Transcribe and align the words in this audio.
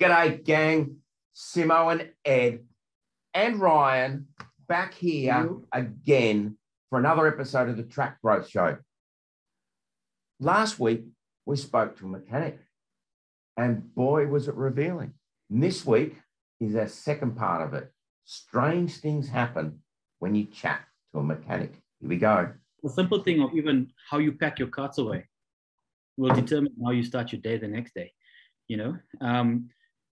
G'day, 0.00 0.42
gang. 0.42 0.96
Simo 1.36 1.92
and 1.92 2.10
Ed 2.24 2.60
and 3.34 3.60
Ryan 3.60 4.28
back 4.66 4.94
here 4.94 5.50
again 5.72 6.56
for 6.88 6.98
another 6.98 7.26
episode 7.26 7.68
of 7.68 7.76
the 7.76 7.82
Track 7.82 8.18
Growth 8.22 8.48
Show. 8.48 8.78
Last 10.40 10.80
week, 10.80 11.04
we 11.44 11.56
spoke 11.56 11.98
to 11.98 12.06
a 12.06 12.08
mechanic, 12.08 12.58
and 13.58 13.94
boy, 13.94 14.26
was 14.26 14.48
it 14.48 14.54
revealing. 14.54 15.12
And 15.50 15.62
this 15.62 15.84
week 15.84 16.16
is 16.60 16.74
our 16.76 16.88
second 16.88 17.36
part 17.36 17.66
of 17.66 17.74
it. 17.74 17.92
Strange 18.24 18.96
things 18.96 19.28
happen 19.28 19.80
when 20.18 20.34
you 20.34 20.46
chat 20.46 20.80
to 21.12 21.20
a 21.20 21.22
mechanic. 21.22 21.74
Here 22.00 22.08
we 22.08 22.16
go. 22.16 22.50
The 22.82 22.88
simple 22.88 23.22
thing 23.22 23.42
of 23.42 23.54
even 23.54 23.92
how 24.08 24.16
you 24.16 24.32
pack 24.32 24.58
your 24.58 24.68
carts 24.68 24.96
away 24.96 25.26
will 26.16 26.34
determine 26.34 26.72
how 26.82 26.92
you 26.92 27.02
start 27.02 27.32
your 27.32 27.42
day 27.42 27.58
the 27.58 27.68
next 27.68 27.94
day. 27.94 28.12
You 28.66 28.78
know, 28.78 28.96
um, 29.20 29.68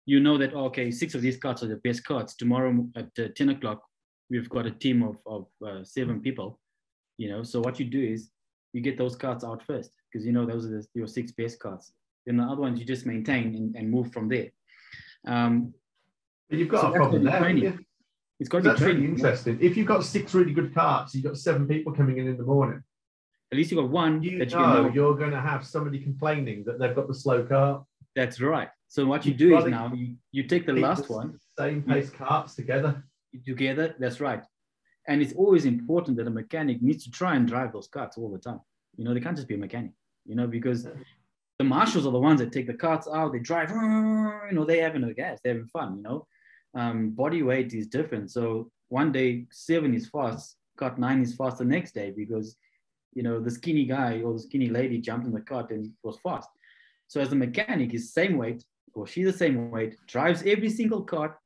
you 0.07 0.21
know 0.21 0.39
that 0.39 0.55
okay, 0.55 0.91
six 0.91 1.15
of 1.15 1.21
these 1.23 1.37
cards 1.37 1.63
are 1.63 1.69
the 1.69 1.77
best 1.77 2.05
cards. 2.05 2.35
Tomorrow 2.37 2.87
at 2.97 3.11
uh, 3.19 3.29
ten 3.37 3.51
o'clock, 3.51 3.83
we've 4.31 4.49
got 4.49 4.67
a 4.67 4.71
team 4.71 5.03
of 5.03 5.17
of 5.27 5.47
uh, 5.67 5.85
seven 5.85 6.21
people. 6.21 6.59
You 7.19 7.29
know, 7.31 7.43
so 7.43 7.61
what 7.61 7.79
you 7.81 7.87
do 7.87 8.03
is 8.03 8.31
you 8.73 8.81
get 8.81 8.97
those 8.99 9.17
cards 9.17 9.43
out 9.45 9.63
first 9.67 9.91
because 10.13 10.27
you 10.27 10.33
know 10.33 10.47
those 10.47 10.67
are 10.67 10.71
the, 10.71 10.87
your 10.95 11.07
six 11.09 11.33
best 11.33 11.59
cards. 11.59 11.93
Then 12.25 12.37
the 12.39 12.45
other 12.45 12.61
ones 12.61 12.79
you 12.79 12.85
just 12.87 13.07
maintain 13.07 13.55
and, 13.55 13.77
and 13.77 13.91
move 13.91 14.13
from 14.13 14.29
there. 14.29 14.49
Um, 15.27 15.75
but 16.49 16.59
you've 16.59 16.69
got 16.69 16.83
so 16.83 16.93
a 16.93 16.93
problem 16.93 17.25
there. 17.25 17.79
It's 18.39 18.49
got 18.51 18.59
to 18.59 18.69
That's 18.69 18.81
be 18.81 18.85
training. 18.87 19.03
really 19.03 19.15
interesting. 19.15 19.59
If 19.63 19.77
you've 19.77 19.87
got 19.87 20.05
six 20.05 20.35
really 20.35 20.53
good 20.53 20.75
cards, 20.75 21.15
you've 21.15 21.25
got 21.25 21.39
seven 21.39 21.67
people 21.67 21.93
coming 21.93 22.19
in 22.19 22.29
in 22.29 22.37
the 22.37 22.45
morning. 22.45 22.83
At 23.51 23.57
least 23.57 23.71
you've 23.71 23.81
got 23.81 23.91
one 23.91 24.23
You 24.23 24.39
that 24.39 24.51
you 24.51 24.57
know, 24.57 24.63
can 24.65 24.83
know. 24.85 24.93
you're 24.93 25.15
going 25.17 25.31
to 25.31 25.41
have 25.41 25.65
somebody 25.65 26.01
complaining 26.01 26.65
that 26.67 26.79
they've 26.79 26.95
got 26.95 27.09
the 27.09 27.15
slow 27.15 27.45
cart. 27.45 27.85
That's 28.15 28.41
right. 28.41 28.69
So 28.89 29.05
what 29.07 29.25
you 29.27 29.31
You've 29.31 29.39
do 29.39 29.59
is 29.59 29.65
now 29.67 29.93
you, 29.93 30.17
you 30.33 30.45
take 30.45 30.67
the 30.67 30.73
last 30.73 31.09
the 31.09 31.13
one 31.13 31.39
Same 31.59 31.83
pace 31.83 32.11
carts 32.11 32.55
together. 32.55 33.05
together. 33.45 33.95
That's 33.99 34.21
right. 34.21 34.43
And 35.09 35.23
it's 35.23 35.35
always 35.35 35.65
important 35.65 36.17
that 36.17 36.27
a 36.27 36.31
mechanic 36.31 36.83
needs 36.83 37.05
to 37.05 37.11
try 37.11 37.37
and 37.37 37.47
drive 37.47 37.73
those 37.73 37.89
carts 37.89 38.17
all 38.19 38.31
the 38.31 38.39
time. 38.39 38.61
You 38.97 39.05
know, 39.05 39.15
they 39.15 39.21
can't 39.21 39.37
just 39.37 39.49
be 39.49 39.55
a 39.55 39.59
mechanic, 39.59 39.93
you 40.25 40.35
know, 40.35 40.47
because 40.47 40.89
the 41.59 41.65
marshals 41.65 42.07
are 42.07 42.13
the 42.13 42.19
ones 42.19 42.41
that 42.41 42.53
take 42.53 42.67
the 42.67 42.75
carts 42.75 43.09
out, 43.13 43.33
they 43.33 43.39
drive, 43.39 43.71
you 43.71 44.53
know, 44.53 44.65
they 44.65 44.79
having 44.79 45.05
a 45.05 45.15
gas, 45.15 45.39
they're 45.43 45.55
having 45.55 45.69
fun, 45.69 45.97
you 45.97 46.03
know. 46.03 46.27
Um, 46.75 47.11
body 47.11 47.43
weight 47.43 47.73
is 47.73 47.87
different. 47.87 48.31
So 48.31 48.71
one 48.89 49.13
day 49.13 49.47
seven 49.51 49.95
is 49.95 50.09
fast, 50.09 50.57
cart 50.77 50.99
nine 50.99 51.23
is 51.23 51.35
fast 51.35 51.59
the 51.59 51.65
next 51.65 51.95
day 51.95 52.13
because, 52.15 52.57
you 53.15 53.23
know, 53.23 53.41
the 53.41 53.51
skinny 53.51 53.85
guy 53.85 54.21
or 54.23 54.35
the 54.35 54.41
skinny 54.41 54.69
lady 54.69 54.99
jumped 54.99 55.27
in 55.27 55.33
the 55.33 55.41
cart 55.41 55.71
and 55.71 55.91
was 56.03 56.19
fast. 56.19 56.49
So 57.09 57.21
as 57.21 57.33
a 57.33 57.37
mechanic, 57.37 57.95
is 57.95 58.13
same 58.13 58.37
weight 58.37 58.65
or 58.97 59.07
she's 59.07 59.27
the 59.27 59.39
same 59.39 59.71
weight, 59.71 59.97
drives 60.07 60.43
every 60.47 60.71
single 60.71 61.03
cart, 61.03 61.37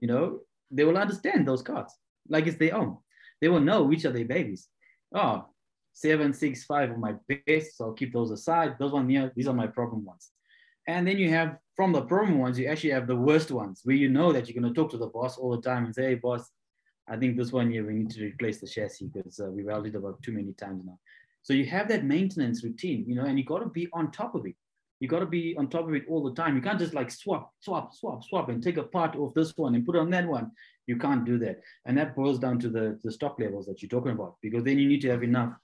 you 0.00 0.08
know, 0.08 0.40
they 0.70 0.84
will 0.84 0.98
understand 0.98 1.46
those 1.46 1.62
carts 1.62 1.96
like 2.28 2.46
it's 2.46 2.58
their 2.58 2.76
own. 2.76 2.98
They 3.40 3.48
will 3.48 3.60
know 3.60 3.84
which 3.84 4.04
are 4.04 4.12
their 4.12 4.24
babies. 4.24 4.68
Oh, 5.14 5.46
seven, 5.92 6.32
six, 6.32 6.64
five 6.64 6.90
are 6.90 6.98
my 6.98 7.14
best, 7.28 7.76
so 7.76 7.86
I'll 7.86 7.92
keep 7.92 8.12
those 8.12 8.30
aside. 8.30 8.76
Those 8.78 8.92
one 8.92 9.08
here, 9.08 9.32
these 9.34 9.48
are 9.48 9.54
my 9.54 9.66
problem 9.66 10.04
ones. 10.04 10.30
And 10.86 11.06
then 11.06 11.18
you 11.18 11.30
have 11.30 11.56
from 11.76 11.92
the 11.92 12.02
problem 12.02 12.38
ones, 12.38 12.58
you 12.58 12.66
actually 12.66 12.90
have 12.90 13.06
the 13.06 13.16
worst 13.16 13.50
ones 13.50 13.80
where 13.84 13.96
you 13.96 14.08
know 14.08 14.32
that 14.32 14.48
you're 14.48 14.60
going 14.60 14.72
to 14.72 14.78
talk 14.78 14.90
to 14.90 14.98
the 14.98 15.06
boss 15.06 15.38
all 15.38 15.54
the 15.54 15.62
time 15.62 15.84
and 15.84 15.94
say, 15.94 16.02
hey, 16.02 16.14
boss, 16.16 16.50
I 17.08 17.16
think 17.16 17.36
this 17.36 17.52
one 17.52 17.70
here 17.70 17.86
we 17.86 17.94
need 17.94 18.10
to 18.10 18.24
replace 18.24 18.60
the 18.60 18.68
chassis 18.68 19.06
because 19.12 19.40
uh, 19.40 19.50
we 19.50 19.64
welded 19.64 19.94
about 19.94 20.22
too 20.22 20.32
many 20.32 20.52
times 20.52 20.82
now. 20.84 20.98
So 21.42 21.54
you 21.54 21.64
have 21.66 21.88
that 21.88 22.04
maintenance 22.04 22.62
routine, 22.62 23.04
you 23.06 23.14
know, 23.14 23.24
and 23.24 23.38
you 23.38 23.44
got 23.44 23.60
to 23.60 23.68
be 23.68 23.88
on 23.92 24.10
top 24.10 24.34
of 24.34 24.46
it. 24.46 24.54
You 25.00 25.08
got 25.08 25.20
to 25.20 25.26
be 25.26 25.56
on 25.58 25.68
top 25.68 25.88
of 25.88 25.94
it 25.94 26.04
all 26.08 26.22
the 26.22 26.34
time. 26.34 26.54
You 26.54 26.62
can't 26.62 26.78
just 26.78 26.94
like 26.94 27.10
swap, 27.10 27.52
swap, 27.60 27.94
swap, 27.94 28.22
swap, 28.22 28.50
and 28.50 28.62
take 28.62 28.76
a 28.76 28.82
part 28.82 29.16
of 29.16 29.32
this 29.34 29.56
one 29.56 29.74
and 29.74 29.84
put 29.84 29.96
on 29.96 30.10
that 30.10 30.28
one. 30.28 30.50
You 30.86 30.96
can't 30.96 31.24
do 31.24 31.38
that, 31.38 31.60
and 31.86 31.96
that 31.96 32.14
boils 32.14 32.38
down 32.38 32.58
to 32.60 32.68
the 32.68 32.98
the 33.02 33.10
stock 33.10 33.38
levels 33.40 33.66
that 33.66 33.80
you're 33.80 33.88
talking 33.88 34.12
about. 34.12 34.36
Because 34.42 34.64
then 34.64 34.78
you 34.78 34.88
need 34.88 35.00
to 35.02 35.10
have 35.10 35.22
enough 35.22 35.54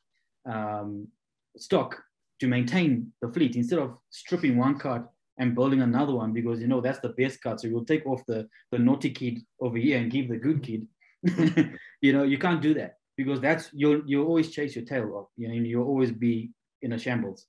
um, 0.46 1.08
stock 1.56 2.02
to 2.40 2.48
maintain 2.48 3.12
the 3.20 3.28
fleet 3.32 3.56
instead 3.56 3.78
of 3.78 3.96
stripping 4.10 4.56
one 4.56 4.78
cart 4.78 5.06
and 5.38 5.54
building 5.54 5.82
another 5.82 6.14
one 6.14 6.32
because 6.32 6.60
you 6.60 6.66
know 6.66 6.80
that's 6.80 7.00
the 7.00 7.10
best 7.10 7.42
cart. 7.42 7.60
So 7.60 7.68
you'll 7.68 7.84
take 7.84 8.06
off 8.06 8.24
the 8.26 8.48
the 8.70 8.78
naughty 8.78 9.10
kid 9.10 9.40
over 9.60 9.76
here 9.76 9.98
and 9.98 10.10
give 10.10 10.28
the 10.28 10.36
good 10.36 10.62
kid. 10.62 10.86
you 12.00 12.12
know 12.12 12.22
you 12.22 12.38
can't 12.38 12.62
do 12.62 12.72
that 12.74 12.98
because 13.16 13.40
that's 13.40 13.70
you'll 13.72 14.02
you'll 14.06 14.26
always 14.26 14.50
chase 14.50 14.74
your 14.76 14.84
tail 14.84 15.12
off. 15.14 15.28
You 15.36 15.48
know 15.48 15.54
you'll 15.54 15.86
always 15.86 16.12
be 16.12 16.52
in 16.82 16.92
a 16.92 16.98
shambles. 16.98 17.46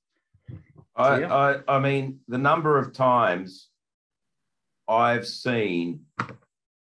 I, 0.97 1.19
yeah. 1.19 1.33
I, 1.33 1.75
I 1.75 1.79
mean, 1.79 2.19
the 2.27 2.37
number 2.37 2.77
of 2.77 2.91
times 2.93 3.69
I've 4.87 5.27
seen 5.27 6.05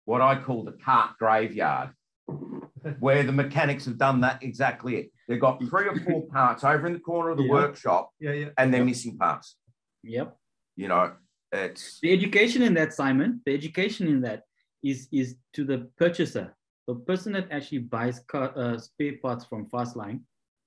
what 0.05 0.21
I 0.21 0.35
call 0.39 0.63
the 0.63 0.73
cart 0.73 1.17
graveyard, 1.17 1.91
where 2.99 3.23
the 3.23 3.31
mechanics 3.31 3.85
have 3.85 3.97
done 3.97 4.21
that 4.21 4.43
exactly 4.43 4.97
it. 4.97 5.11
They've 5.27 5.39
got 5.39 5.63
three 5.69 5.87
or 5.87 5.95
four 6.01 6.23
parts 6.27 6.63
over 6.63 6.85
in 6.85 6.93
the 6.93 6.99
corner 6.99 7.29
of 7.31 7.37
the 7.37 7.43
Yeah. 7.43 7.51
workshop 7.51 8.11
Yeah, 8.19 8.33
yeah. 8.33 8.49
and 8.57 8.73
they're 8.73 8.85
missing 8.85 9.17
parts. 9.17 9.55
Yep. 10.03 10.35
You 10.75 10.89
know, 10.89 11.13
it's 11.51 11.99
the 12.01 12.11
education 12.11 12.61
in 12.63 12.73
that 12.73 12.93
simon 12.93 13.39
the 13.45 13.53
education 13.53 14.07
in 14.07 14.21
that 14.21 14.41
is 14.83 15.07
is 15.11 15.35
to 15.53 15.63
the 15.63 15.87
purchaser 15.97 16.53
the 16.87 16.95
person 16.95 17.31
that 17.33 17.47
actually 17.51 17.77
buys 17.77 18.19
car, 18.27 18.51
uh, 18.57 18.77
spare 18.77 19.13
parts 19.21 19.45
from 19.45 19.67
fastline 19.69 20.19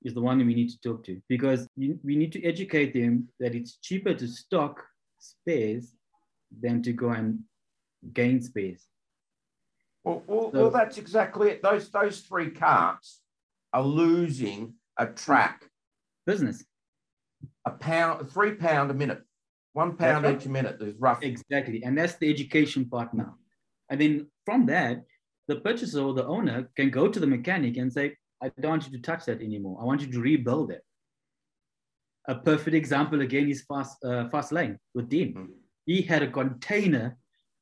is 0.07 0.15
the 0.15 0.21
one 0.21 0.39
that 0.39 0.47
we 0.47 0.55
need 0.55 0.71
to 0.71 0.81
talk 0.81 1.05
to 1.05 1.21
because 1.29 1.69
you, 1.77 1.99
we 2.05 2.15
need 2.17 2.33
to 2.33 2.45
educate 2.45 2.95
them 2.95 3.29
that 3.41 3.55
it's 3.55 3.79
cheaper 3.79 4.15
to 4.15 4.29
stock 4.29 4.83
spares 5.19 5.93
than 6.61 6.81
to 6.81 6.93
go 6.93 7.11
and 7.11 7.41
gain 8.13 8.41
spares 8.41 8.87
well, 10.05 10.23
well, 10.29 10.53
So- 10.53 10.63
well, 10.63 10.71
that's 10.71 10.99
exactly 10.99 11.51
it. 11.51 11.63
Those 11.63 11.91
those 11.91 12.21
three 12.21 12.51
carts 12.51 13.21
are 13.73 13.83
losing 13.83 14.75
a 14.97 15.07
track 15.07 15.69
business 16.25 16.65
a 17.65 17.73
pound, 17.73 18.31
three 18.31 18.55
pound 18.55 18.93
a 18.93 18.95
minute, 18.95 19.23
one 19.73 19.97
pound 19.97 20.25
right. 20.25 20.37
each 20.41 20.47
minute. 20.47 20.79
There's 20.79 20.95
roughly 20.95 21.29
exactly 21.29 21.83
and 21.83 21.99
that's 21.99 22.15
the 22.15 22.31
education 22.31 22.85
part 22.85 23.13
now 23.13 23.35
and 23.91 24.01
then 24.01 24.29
from 24.45 24.67
that 24.67 25.05
the 25.49 25.57
purchaser 25.57 26.03
or 26.03 26.15
the 26.15 26.27
owner 26.27 26.69
can 26.77 26.91
go 26.91 27.09
to 27.09 27.21
the 27.21 27.27
mechanic 27.27 27.77
and 27.77 27.93
say 27.93 28.17
i 28.43 28.49
don't 28.61 28.71
want 28.71 28.87
you 28.87 28.93
to 28.93 29.03
touch 29.11 29.25
that 29.27 29.41
anymore. 29.43 29.79
I 29.81 29.85
want 29.85 30.01
you 30.03 30.11
to 30.13 30.21
rebuild 30.21 30.71
it. 30.71 30.83
A 32.29 32.35
perfect 32.35 32.75
example 32.75 33.21
again 33.21 33.49
is 33.49 33.63
fast 33.63 33.97
uh, 34.05 34.29
fast 34.29 34.53
lane 34.53 34.79
with 34.95 35.09
dean. 35.09 35.31
Mhm. 35.35 35.49
he 35.87 36.03
had 36.03 36.23
a 36.23 36.31
container 36.41 37.07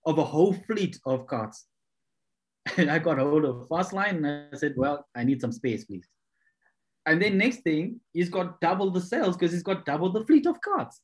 of 0.06 0.18
a 0.18 0.24
whole 0.32 0.52
fleet 0.66 0.94
of 1.12 1.26
carts. 1.32 1.58
And 2.78 2.90
i 2.90 2.98
got 2.98 3.18
a 3.18 3.24
hold 3.30 3.44
of 3.50 3.68
fast 3.72 3.92
line 3.98 4.16
and 4.20 4.26
i 4.54 4.56
said 4.62 4.74
well 4.82 4.96
i 5.14 5.22
need 5.28 5.40
some 5.40 5.52
space 5.52 5.84
please. 5.88 6.08
And 7.06 7.20
then 7.22 7.36
next 7.44 7.60
thing 7.68 8.00
he's 8.14 8.30
got 8.36 8.60
double 8.66 8.90
the 8.90 9.00
sales 9.12 9.36
because 9.36 9.52
he's 9.52 9.68
got 9.70 9.84
double 9.84 10.10
the 10.12 10.24
fleet 10.28 10.46
of 10.46 10.60
carts. 10.68 10.96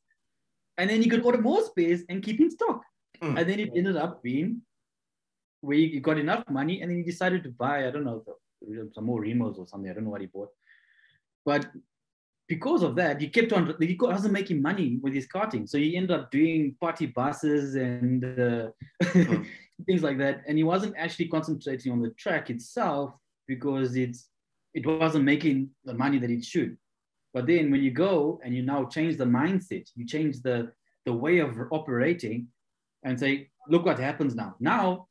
And 0.77 0.89
then 0.89 0.99
he 1.03 1.09
could 1.11 1.23
order 1.27 1.41
more 1.49 1.61
space 1.71 2.01
and 2.09 2.23
keep 2.23 2.39
in 2.39 2.49
stock. 2.59 2.81
Mm. 3.21 3.37
and 3.37 3.45
then 3.49 3.59
it 3.63 3.69
ended 3.79 3.97
up 4.03 4.13
being 4.23 4.49
where 5.67 5.77
he 5.77 5.99
got 5.99 6.17
enough 6.17 6.43
money 6.49 6.75
and 6.81 6.89
then 6.89 6.97
he 6.97 7.03
decided 7.03 7.43
to 7.43 7.51
buy 7.63 7.75
i 7.87 7.91
don't 7.91 8.07
know 8.09 8.23
some 8.93 9.05
more 9.05 9.21
remos 9.21 9.57
or 9.57 9.67
something. 9.67 9.89
I 9.89 9.93
don't 9.93 10.05
know 10.05 10.11
what 10.11 10.21
he 10.21 10.27
bought. 10.27 10.49
But 11.45 11.67
because 12.47 12.83
of 12.83 12.95
that 12.95 13.21
he 13.21 13.29
kept 13.29 13.53
on 13.53 13.73
he 13.79 13.97
wasn't 13.99 14.33
making 14.33 14.61
money 14.61 14.99
with 15.01 15.13
his 15.13 15.27
karting. 15.27 15.67
So 15.67 15.77
he 15.77 15.95
ended 15.95 16.11
up 16.11 16.31
doing 16.31 16.75
party 16.81 17.05
buses 17.07 17.75
and 17.75 18.23
uh, 18.25 18.67
Mm. 19.03 19.45
things 19.87 20.03
like 20.03 20.17
that. 20.19 20.43
And 20.47 20.57
he 20.57 20.63
wasn't 20.63 20.95
actually 20.97 21.27
concentrating 21.27 21.91
on 21.91 22.01
the 22.01 22.11
track 22.11 22.49
itself 22.49 23.13
because 23.47 23.95
it's 23.95 24.29
it 24.73 24.85
wasn't 24.85 25.25
making 25.25 25.69
the 25.85 25.93
money 25.93 26.17
that 26.19 26.29
it 26.29 26.43
should. 26.45 26.77
But 27.33 27.47
then 27.47 27.71
when 27.71 27.81
you 27.81 27.91
go 27.91 28.39
and 28.43 28.55
you 28.55 28.61
now 28.61 28.85
change 28.85 29.17
the 29.17 29.25
mindset 29.25 29.89
you 29.95 30.05
change 30.05 30.41
the 30.41 30.71
the 31.05 31.13
way 31.13 31.39
of 31.39 31.57
operating 31.71 32.47
and 33.05 33.19
say 33.19 33.49
look 33.69 33.85
what 33.85 33.99
happens 33.99 34.35
now. 34.35 34.55
Now 34.59 35.07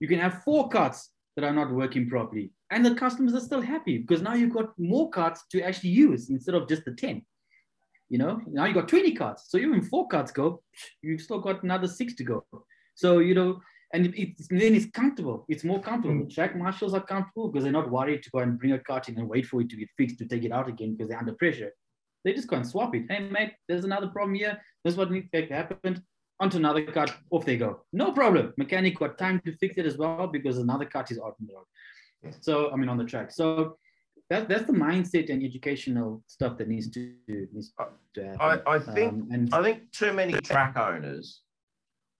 you 0.00 0.08
can 0.08 0.18
have 0.18 0.42
four 0.42 0.68
carts 0.68 1.10
that 1.36 1.44
are 1.44 1.52
not 1.52 1.70
working 1.70 2.08
properly. 2.08 2.52
And 2.70 2.84
the 2.84 2.94
customers 2.94 3.34
are 3.34 3.40
still 3.40 3.60
happy 3.60 3.98
because 3.98 4.22
now 4.22 4.34
you've 4.34 4.52
got 4.54 4.78
more 4.78 5.10
carts 5.10 5.44
to 5.50 5.62
actually 5.62 5.90
use 5.90 6.30
instead 6.30 6.54
of 6.54 6.68
just 6.68 6.84
the 6.84 6.92
10 6.92 7.22
you 8.10 8.18
know? 8.18 8.40
Now 8.46 8.66
you've 8.66 8.74
got 8.74 8.88
20 8.88 9.14
carts 9.14 9.46
so 9.48 9.58
even 9.58 9.82
four 9.82 10.06
carts 10.08 10.30
go 10.30 10.62
you've 11.02 11.20
still 11.20 11.40
got 11.40 11.62
another 11.62 11.88
six 11.88 12.14
to 12.14 12.24
go. 12.24 12.44
So 12.94 13.18
you 13.18 13.34
know 13.34 13.60
and 13.92 14.12
it's, 14.16 14.48
then 14.48 14.74
it's 14.74 14.86
comfortable. 14.86 15.44
It's 15.48 15.62
more 15.62 15.80
comfortable. 15.80 16.24
Mm. 16.24 16.34
Track 16.34 16.56
marshals 16.56 16.94
are 16.94 17.04
comfortable 17.04 17.48
because 17.48 17.62
they're 17.62 17.72
not 17.72 17.90
worried 17.90 18.24
to 18.24 18.30
go 18.30 18.40
and 18.40 18.58
bring 18.58 18.72
a 18.72 18.78
cart 18.78 19.08
in 19.08 19.16
and 19.18 19.28
wait 19.28 19.46
for 19.46 19.60
it 19.60 19.68
to 19.68 19.76
get 19.76 19.88
fixed 19.96 20.18
to 20.18 20.26
take 20.26 20.42
it 20.42 20.50
out 20.50 20.68
again 20.68 20.94
because 20.94 21.08
they're 21.08 21.18
under 21.18 21.34
pressure. 21.34 21.70
They 22.24 22.32
just 22.32 22.48
go 22.48 22.56
and 22.56 22.66
swap 22.66 22.94
it. 22.94 23.04
Hey 23.08 23.28
mate 23.28 23.52
there's 23.68 23.84
another 23.84 24.08
problem 24.08 24.34
here. 24.34 24.60
This 24.84 24.94
is 24.94 24.98
what 24.98 25.10
needs 25.10 25.28
to 25.32 25.46
happen 25.46 26.02
onto 26.44 26.58
another 26.58 26.82
cart 26.96 27.10
off 27.34 27.44
they 27.48 27.56
go 27.66 27.70
no 28.02 28.06
problem 28.20 28.44
mechanic 28.64 28.92
got 29.02 29.12
time 29.26 29.40
to 29.46 29.50
fix 29.62 29.70
it 29.80 29.86
as 29.90 29.96
well 30.02 30.26
because 30.36 30.56
another 30.58 30.84
cart 30.94 31.10
is 31.10 31.18
out 31.24 31.34
on 31.40 31.46
the 31.48 31.54
road 31.58 32.34
so 32.48 32.54
i 32.72 32.76
mean 32.78 32.88
on 32.94 32.98
the 33.02 33.08
track 33.12 33.28
so 33.40 33.76
that, 34.30 34.48
that's 34.48 34.66
the 34.72 34.72
mindset 34.88 35.26
and 35.32 35.42
educational 35.50 36.10
stuff 36.36 36.52
that 36.58 36.66
needs 36.74 36.88
to 36.96 37.00
needs 37.54 37.68
to 38.14 38.24
happen. 38.24 38.40
I, 38.40 38.74
I 38.76 38.78
think 38.78 39.12
Um, 39.12 39.28
and 39.34 39.54
I 39.58 39.62
think 39.66 39.78
too 40.00 40.12
many 40.20 40.32
track 40.50 40.72
owners 40.78 41.26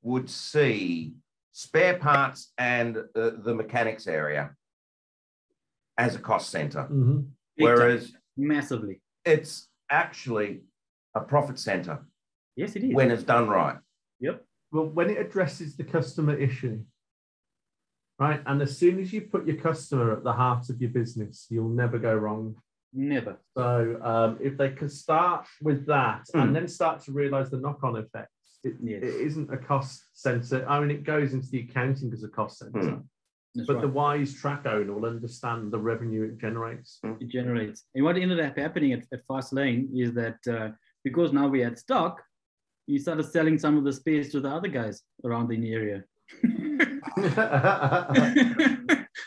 would 0.02 0.28
see 0.28 1.14
spare 1.52 1.96
parts 2.08 2.52
and 2.58 2.90
uh, 2.98 3.30
the 3.46 3.54
mechanics 3.62 4.06
area 4.06 4.44
as 5.96 6.14
a 6.14 6.18
cost 6.30 6.46
center, 6.50 6.82
Mhm. 6.90 7.16
Big 7.56 7.66
time. 7.66 7.74
whereas 7.76 8.02
massively. 8.36 9.00
it's 9.24 9.52
actually 9.88 10.50
a 11.14 11.22
profit 11.32 11.58
center 11.58 11.96
Yes, 12.56 12.70
it 12.76 12.82
is. 12.84 12.94
when 12.98 13.10
it's 13.14 13.22
done 13.34 13.46
right. 13.48 13.78
Yep. 14.20 14.44
Well, 14.72 14.86
when 14.86 15.10
it 15.10 15.18
addresses 15.18 15.76
the 15.76 15.84
customer 15.84 16.36
issue, 16.36 16.82
right? 18.18 18.40
And 18.46 18.60
as 18.62 18.76
soon 18.76 18.98
as 19.00 19.12
you 19.12 19.22
put 19.22 19.46
your 19.46 19.56
customer 19.56 20.12
at 20.12 20.24
the 20.24 20.32
heart 20.32 20.68
of 20.70 20.80
your 20.80 20.90
business, 20.90 21.46
you'll 21.50 21.68
never 21.68 21.98
go 21.98 22.14
wrong. 22.14 22.56
Never. 22.92 23.36
So 23.56 23.98
um, 24.02 24.38
if 24.40 24.56
they 24.56 24.70
can 24.70 24.88
start 24.88 25.46
with 25.62 25.86
that 25.86 26.24
Mm. 26.34 26.42
and 26.42 26.56
then 26.56 26.68
start 26.68 27.00
to 27.02 27.12
realize 27.12 27.50
the 27.50 27.58
knock-on 27.58 27.96
effects, 27.96 28.60
it, 28.62 28.74
Yes. 28.82 29.02
it 29.02 29.14
isn't 29.26 29.52
a 29.52 29.56
cost 29.58 30.04
center. 30.12 30.64
I 30.68 30.80
mean, 30.80 30.90
it 30.90 31.04
goes 31.04 31.34
into 31.34 31.48
the 31.50 31.60
accounting 31.60 32.12
as 32.12 32.22
a 32.24 32.28
cost 32.28 32.58
center, 32.58 32.78
Mm. 32.80 33.04
But 33.68 33.74
right. 33.74 33.82
the 33.82 33.88
wise 33.88 34.34
track 34.34 34.66
owner 34.66 34.92
will 34.92 35.06
understand 35.06 35.70
the 35.72 35.78
revenue 35.78 36.24
it 36.24 36.38
generates. 36.38 36.98
it 37.20 37.28
generates. 37.28 37.84
And 37.94 38.04
what 38.04 38.16
ended 38.16 38.40
up 38.40 38.58
happening 38.58 38.92
at, 38.92 39.04
at 39.12 39.24
Fast 39.28 39.52
Lane 39.52 39.88
is 39.94 40.12
that 40.14 40.38
uh, 40.48 40.70
because 41.04 41.32
now 41.32 41.46
we 41.46 41.60
had 41.60 41.78
stock, 41.78 42.20
you 42.86 42.98
started 42.98 43.24
selling 43.24 43.58
some 43.58 43.76
of 43.78 43.84
the 43.84 43.92
space 43.92 44.30
to 44.32 44.40
the 44.40 44.48
other 44.48 44.68
guys 44.68 45.02
around 45.24 45.50
in 45.52 45.60
the 45.60 45.72
area. 45.72 46.04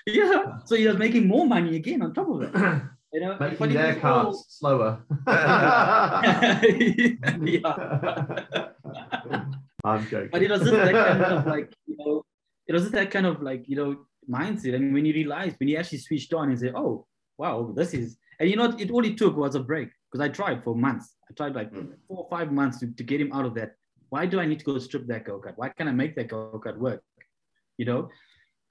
yeah. 0.06 0.60
So 0.66 0.76
he 0.76 0.88
was 0.88 0.98
making 0.98 1.28
more 1.28 1.46
money 1.46 1.76
again 1.76 2.02
on 2.02 2.14
top 2.14 2.30
of 2.30 2.42
it. 2.44 2.52
You 3.14 3.22
know, 3.22 3.38
Making 3.40 3.72
their 3.72 3.96
cars 3.96 4.26
all- 4.26 4.46
slower. 4.50 5.00
yeah. 5.28 5.38
I'm 9.84 10.06
joking. 10.10 10.30
But 10.30 10.44
it 10.44 10.52
was 10.52 10.60
just 10.60 10.74
that 10.74 10.92
kind 10.92 11.24
of 11.24 11.46
like, 11.48 11.74
you 11.86 11.96
know, 11.98 12.26
it 12.68 12.74
was 12.74 12.82
just 12.84 12.94
that 12.94 13.10
kind 13.10 13.26
of 13.26 13.42
like, 13.42 13.64
you 13.70 13.78
know, 13.78 14.06
mindset. 14.30 14.76
And 14.76 14.94
when 14.94 15.06
you 15.06 15.14
realize, 15.14 15.54
when 15.58 15.70
you 15.70 15.78
actually 15.78 16.00
switched 16.00 16.34
on 16.34 16.50
and 16.50 16.60
say, 16.60 16.72
oh, 16.76 17.08
wow, 17.38 17.72
this 17.74 17.94
is, 17.94 18.18
and 18.42 18.50
you 18.50 18.58
know, 18.58 18.76
it 18.78 18.92
all 18.92 19.06
it 19.06 19.18
took 19.18 19.38
was 19.38 19.56
a 19.56 19.62
break 19.62 19.88
because 20.12 20.24
I 20.24 20.30
tried 20.30 20.64
for 20.64 20.76
months. 20.76 21.16
I 21.30 21.34
tried 21.34 21.56
like 21.56 21.72
Mm. 21.72 21.94
four 22.08 22.20
or 22.24 22.30
five 22.30 22.52
months 22.52 22.80
to, 22.80 22.88
to 22.88 23.04
get 23.04 23.20
him 23.22 23.32
out 23.34 23.46
of 23.46 23.54
that. 23.56 23.76
Why 24.10 24.26
do 24.26 24.40
I 24.40 24.46
need 24.46 24.60
to 24.60 24.66
go 24.66 24.78
strip 24.80 25.06
that 25.08 25.26
go 25.26 25.40
kart? 25.40 25.58
Why 25.58 25.70
can't 25.70 25.90
I 25.90 25.94
make 25.94 26.16
that 26.16 26.30
go 26.30 26.62
kart 26.64 26.78
work? 26.78 27.04
You 27.78 27.86
know, 27.86 28.10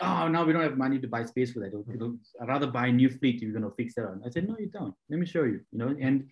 oh, 0.00 0.28
now 0.28 0.44
we 0.44 0.52
don't 0.52 0.62
have 0.62 0.78
money 0.78 0.98
to 0.98 1.08
buy 1.08 1.24
space 1.24 1.52
for 1.52 1.60
that. 1.60 2.18
I'd 2.40 2.48
rather 2.48 2.66
buy 2.66 2.86
a 2.88 2.92
new 2.92 3.10
fleet 3.10 3.36
if 3.36 3.42
you're 3.42 3.52
going 3.52 3.70
to 3.70 3.76
fix 3.76 3.94
that 3.94 4.06
on. 4.06 4.22
I 4.26 4.30
said, 4.30 4.48
no, 4.48 4.56
you 4.58 4.66
don't. 4.68 4.94
Let 5.10 5.20
me 5.20 5.26
show 5.26 5.44
you, 5.44 5.60
you 5.72 5.78
know, 5.78 5.94
and 6.00 6.26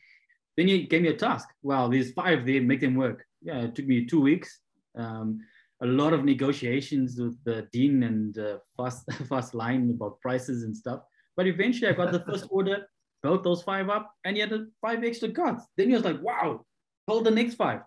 then 0.56 0.68
you 0.68 0.86
gave 0.86 1.02
me 1.02 1.08
a 1.08 1.16
task. 1.16 1.48
Well, 1.62 1.88
there's 1.88 2.12
five 2.12 2.46
there, 2.46 2.62
make 2.62 2.80
them 2.80 2.94
work. 2.94 3.24
Yeah, 3.42 3.60
it 3.62 3.74
took 3.74 3.86
me 3.86 4.06
two 4.06 4.20
weeks. 4.22 4.58
Um, 4.96 5.40
a 5.82 5.86
lot 5.86 6.12
of 6.12 6.24
negotiations 6.24 7.18
with 7.20 7.36
the 7.44 7.68
dean 7.72 8.04
and 8.04 8.38
uh, 8.38 8.58
fast 8.76 9.04
fast 9.28 9.54
line 9.54 9.90
about 9.90 10.20
prices 10.20 10.62
and 10.62 10.74
stuff. 10.74 11.00
But 11.36 11.46
eventually, 11.46 11.88
I 11.88 11.92
got 11.92 12.12
the 12.12 12.20
first 12.20 12.46
order, 12.50 12.86
built 13.24 13.42
those 13.42 13.62
five 13.62 13.88
up, 13.88 14.12
and 14.24 14.36
he 14.36 14.40
had 14.42 14.52
five 14.80 15.02
extra 15.02 15.30
carts. 15.38 15.64
Then 15.76 15.88
he 15.88 15.94
was 15.94 16.04
like, 16.04 16.20
"Wow, 16.22 16.64
build 17.06 17.24
the 17.24 17.30
next 17.40 17.54
five. 17.54 17.80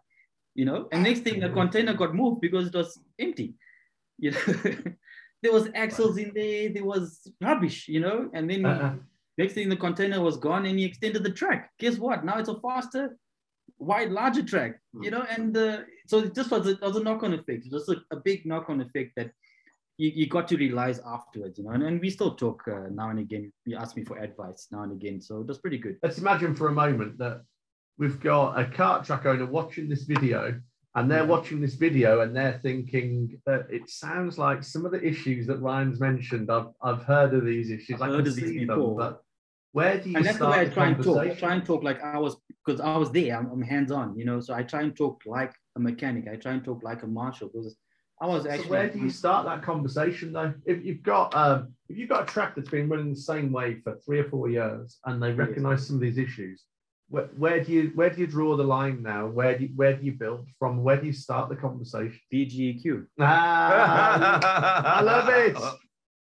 You 0.56 0.66
know, 0.66 0.80
and 0.92 1.04
next 1.04 1.22
thing 1.22 1.40
the 1.40 1.50
container 1.62 1.94
got 1.94 2.16
moved 2.22 2.42
because 2.42 2.66
it 2.68 2.76
was 2.82 3.00
empty. 3.20 3.54
You 4.18 4.32
know, 4.32 4.44
there 5.44 5.54
was 5.58 5.70
axles 5.76 6.18
in 6.18 6.32
there, 6.34 6.70
there 6.70 6.88
was 6.94 7.06
rubbish. 7.40 7.88
You 7.88 8.00
know, 8.06 8.18
and 8.34 8.50
then 8.50 8.66
Uh-uh. 8.66 8.96
next 9.38 9.54
thing 9.54 9.70
the 9.70 9.86
container 9.88 10.20
was 10.20 10.38
gone, 10.48 10.66
and 10.66 10.80
he 10.80 10.86
extended 10.86 11.24
the 11.24 11.36
track. 11.42 11.70
Guess 11.78 12.00
what? 12.00 12.26
Now 12.26 12.40
it's 12.40 12.50
a 12.50 12.60
faster, 12.60 13.04
wide, 13.78 14.12
larger 14.12 14.44
track. 14.52 14.80
You 15.06 15.12
know, 15.12 15.24
and 15.36 15.56
uh, 15.56 15.78
so 16.08 16.20
it 16.26 16.34
just 16.34 16.50
was 16.50 16.68
a, 16.68 16.74
was 16.82 16.98
a 16.98 17.04
knock-on 17.04 17.34
effect. 17.40 17.68
It 17.68 17.74
was 17.80 17.88
a, 17.90 17.98
a 18.16 18.20
big 18.30 18.40
knock-on 18.50 18.82
effect 18.82 19.12
that 19.18 19.30
you, 19.98 20.12
you 20.14 20.28
got 20.28 20.48
to 20.50 20.58
realize 20.58 21.00
afterwards, 21.06 21.58
you 21.58 21.66
know. 21.66 21.72
And, 21.72 21.84
and 21.84 22.00
we 22.00 22.10
still 22.10 22.36
talk 22.36 22.64
uh, 22.68 22.88
now 22.92 23.10
and 23.10 23.20
again. 23.20 23.52
You 23.66 23.78
ask 23.78 23.96
me 23.96 24.04
for 24.04 24.18
advice 24.18 24.68
now 24.72 24.84
and 24.84 24.92
again, 24.92 25.22
so 25.22 25.42
it 25.42 25.48
was 25.48 25.58
pretty 25.58 25.78
good. 25.78 25.98
Let's 26.02 26.18
imagine 26.18 26.56
for 26.56 26.68
a 26.68 26.74
moment 26.74 27.18
that 27.18 27.42
we've 27.98 28.20
got 28.20 28.60
a 28.60 28.66
cart 28.66 29.06
track 29.06 29.26
owner 29.26 29.46
watching 29.46 29.90
this 29.90 30.04
video 30.04 30.60
and 30.96 31.12
they're 31.12 31.26
watching 31.26 31.62
this 31.62 31.76
video 31.76 32.22
and 32.22 32.36
they're 32.36 32.60
thinking 32.64 33.40
that 33.46 33.68
it 33.70 33.90
sounds 33.90 34.38
like 34.38 34.64
some 34.64 34.86
of 34.86 34.92
the 34.92 35.04
issues 35.04 35.46
that 35.48 35.62
Ryan's 35.62 36.00
mentioned. 36.00 36.52
I've, 36.52 36.70
I've 36.82 37.04
heard 37.04 37.34
of 37.34 37.46
these 37.46 37.70
issues. 37.70 38.02
I've 38.02 38.10
I 38.10 38.14
heard 38.14 38.28
of 38.28 38.36
these 38.36 38.46
see 38.46 38.66
them, 38.66 38.96
but 38.96 39.22
where 39.74 40.00
do 40.00 40.10
you 40.10 40.18
And 40.18 40.26
that's 40.26 40.40
the 40.40 40.48
way 40.48 40.62
I 40.62 40.66
try 40.66 40.88
and 40.88 41.04
talk. 41.04 41.18
I 41.18 41.30
try 41.36 41.54
and 41.54 41.66
talk 41.66 41.84
like 41.84 42.04
I 42.04 42.18
was, 42.18 42.38
because 42.66 42.82
I 42.82 42.98
was 42.98 43.12
there. 43.12 43.38
I'm, 43.38 43.52
I'm 43.52 43.62
hands-on, 43.62 44.18
you 44.18 44.26
know. 44.26 44.40
So 44.40 44.54
I 44.54 44.64
try 44.64 44.82
and 44.82 44.96
talk 44.96 45.22
like 45.26 45.54
a 45.76 45.80
mechanic. 45.80 46.28
I 46.32 46.36
try 46.36 46.54
and 46.54 46.64
talk 46.64 46.82
like 46.84 47.04
a 47.04 47.08
marshal 47.08 47.50
because 47.50 47.76
I 48.20 48.26
was 48.26 48.44
So 48.44 48.58
where 48.64 48.90
do 48.90 49.00
you 49.00 49.10
start 49.10 49.46
that 49.46 49.62
conversation 49.62 50.34
though? 50.34 50.54
If 50.66 50.84
you've 50.84 51.04
got 51.04 51.36
um, 51.36 51.74
if 51.88 51.98
you've 51.98 52.10
got 52.10 52.24
a 52.24 52.26
track 52.26 52.56
that's 52.56 52.70
been 52.70 52.90
running 52.90 53.12
the 53.12 53.20
same 53.20 53.52
way 53.52 53.80
for 53.84 53.96
three 54.06 54.20
or 54.20 54.30
four 54.30 54.50
years 54.50 54.98
and 55.06 55.22
they 55.22 55.32
recognise 55.34 55.86
some 55.86 55.98
of 55.98 56.02
these 56.02 56.18
issues, 56.18 56.64
where, 57.10 57.30
where 57.38 57.64
do 57.64 57.72
you 57.72 57.92
where 57.94 58.10
do 58.10 58.22
you 58.22 58.28
draw 58.28 58.58
the 58.58 58.64
line 58.64 59.04
now? 59.04 59.28
Where 59.28 59.58
do 59.58 59.66
you, 59.66 59.70
where 59.76 59.94
do 59.96 60.04
you 60.04 60.14
build 60.14 60.48
from? 60.58 60.84
Where 60.84 60.98
do 60.98 61.06
you 61.06 61.14
start 61.14 61.50
the 61.50 61.56
conversation? 61.56 62.20
BGEQ. 62.34 63.06
Ah, 63.20 65.00
I 65.00 65.02
love 65.02 65.30
it. 65.30 65.58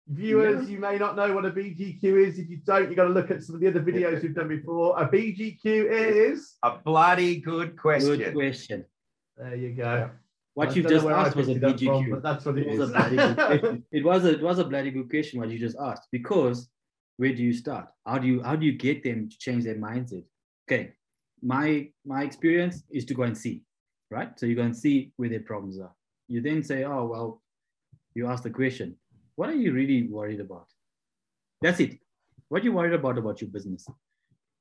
Viewers, 0.07 0.69
you 0.69 0.77
may 0.77 0.97
not 0.99 1.15
know 1.15 1.33
what 1.33 1.45
a 1.45 1.51
BGQ 1.51 2.03
is. 2.27 2.37
If 2.37 2.47
you 2.47 2.57
don't, 2.57 2.91
you 2.91 2.95
got 2.95 3.05
to 3.05 3.09
look 3.09 3.31
at 3.31 3.43
some 3.43 3.55
of 3.55 3.61
the 3.61 3.67
other 3.67 3.81
videos 3.81 4.21
we've 4.21 4.35
done 4.35 4.49
before. 4.49 4.95
A 5.01 5.07
BGQ 5.07 5.65
is 5.65 6.57
A 6.61 6.77
bloody 6.77 7.41
good 7.41 7.75
question. 7.75 8.17
Good 8.17 8.33
question. 8.35 8.85
there. 9.37 9.55
You 9.55 9.73
go. 9.73 10.11
What 10.55 10.69
I 10.69 10.73
you 10.73 10.83
don't 10.83 10.91
just 10.93 11.05
asked 11.05 11.35
was 11.35 11.49
a 11.49 11.51
it 11.51 11.79
from, 11.79 12.09
but 12.09 12.23
that's 12.23 12.45
what 12.45 12.57
it 12.57 12.67
It 12.67 12.79
was 12.79 12.89
a 12.89 12.93
bloody 12.93 13.15
good 13.17 13.35
question. 13.35 13.83
It 13.91 14.03
was 14.05 14.25
a 14.25 14.29
it 14.29 14.41
was 14.41 14.59
a 14.59 14.63
bloody 14.63 14.91
good 14.91 15.09
question 15.09 15.39
what 15.39 15.49
you 15.49 15.59
just 15.59 15.77
asked 15.77 16.07
because 16.13 16.69
where 17.17 17.33
do 17.33 17.43
you 17.43 17.51
start? 17.51 17.87
How 18.05 18.17
do 18.17 18.27
you 18.27 18.41
how 18.41 18.55
do 18.55 18.65
you 18.65 18.71
get 18.71 19.03
them 19.03 19.29
to 19.29 19.37
change 19.37 19.65
their 19.65 19.75
mindset? 19.75 20.23
Okay, 20.65 20.93
my 21.43 21.89
my 22.05 22.23
experience 22.23 22.83
is 22.89 23.03
to 23.05 23.13
go 23.13 23.23
and 23.23 23.37
see, 23.37 23.63
right? 24.09 24.39
So 24.39 24.45
you 24.45 24.55
go 24.55 24.61
and 24.61 24.75
see 24.75 25.11
where 25.17 25.27
their 25.27 25.41
problems 25.41 25.77
are. 25.77 25.93
You 26.29 26.41
then 26.41 26.63
say, 26.63 26.85
oh 26.85 27.05
well, 27.05 27.41
you 28.13 28.27
ask 28.27 28.43
the 28.43 28.49
question, 28.49 28.95
what 29.35 29.49
are 29.49 29.55
you 29.55 29.73
really 29.73 30.07
worried 30.07 30.39
about? 30.39 30.67
That's 31.61 31.81
it. 31.81 31.99
What 32.47 32.61
are 32.61 32.65
you 32.65 32.71
worried 32.71 32.93
about 32.93 33.17
about 33.17 33.41
your 33.41 33.49
business? 33.49 33.85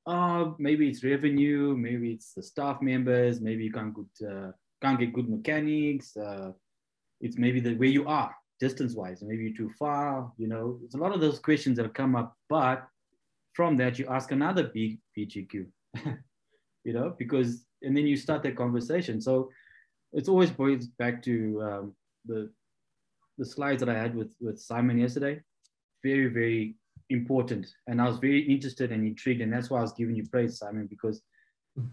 Oh, 0.05 0.55
maybe 0.59 0.89
it's 0.89 1.05
revenue, 1.05 1.75
maybe 1.77 2.11
it's 2.11 2.33
the 2.33 2.43
staff 2.43 2.81
members, 2.81 3.39
maybe 3.39 3.63
you 3.63 3.71
can't 3.71 3.95
get 3.95 4.29
uh, 4.29 4.51
can't 4.85 4.99
get 4.99 5.13
good 5.13 5.29
mechanics. 5.29 6.15
Uh, 6.15 6.51
it's 7.21 7.37
maybe 7.37 7.59
the 7.59 7.73
where 7.75 7.89
you 7.97 8.07
are 8.07 8.35
distance 8.59 8.93
wise 8.95 9.21
maybe 9.21 9.43
you're 9.45 9.57
too 9.57 9.71
far 9.77 10.31
you 10.37 10.47
know? 10.47 10.79
It's 10.83 10.95
a 10.95 10.97
lot 10.97 11.13
of 11.13 11.21
those 11.21 11.39
questions 11.39 11.77
that 11.77 11.93
come 11.93 12.15
up 12.15 12.35
but 12.49 12.87
from 13.53 13.75
that 13.77 13.97
you 13.99 14.05
ask 14.07 14.31
another 14.31 14.63
big 14.77 14.99
bgq 15.17 15.53
you 16.85 16.93
know? 16.93 17.15
Because 17.17 17.65
and 17.81 17.95
then 17.95 18.07
you 18.07 18.17
start 18.17 18.41
that 18.43 18.55
conversation. 18.55 19.21
So 19.21 19.49
it's 20.13 20.29
always 20.29 20.51
boils 20.51 20.87
back 21.01 21.21
to 21.23 21.33
um, 21.67 21.95
the 22.25 22.39
the 23.39 23.45
slides 23.45 23.79
that 23.81 23.89
i 23.95 23.97
had 24.03 24.13
with 24.15 24.31
with 24.45 24.57
simon 24.59 24.97
yesterday. 25.05 25.41
Very 26.03 26.27
very 26.39 26.75
important. 27.09 27.65
And 27.87 28.01
i 28.01 28.05
was 28.11 28.17
very 28.27 28.41
interested 28.55 28.91
and 28.93 29.01
intrigued 29.11 29.41
and 29.41 29.51
that's 29.53 29.69
why 29.69 29.79
i 29.79 29.87
was 29.87 29.97
giving 29.99 30.15
you 30.19 30.25
praise 30.33 30.59
simon 30.63 30.87
because 30.95 31.17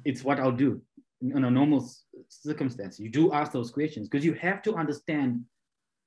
it's 0.05 0.23
what 0.27 0.39
i'll 0.41 0.61
do 0.67 0.81
in 1.23 1.45
a 1.45 1.51
normal 1.51 1.89
circumstance 2.29 2.99
you 2.99 3.09
do 3.09 3.33
ask 3.33 3.53
those 3.53 3.71
questions 3.71 4.09
because 4.09 4.25
you 4.25 4.35
have 4.35 4.61
to 4.63 4.75
understand 4.75 5.45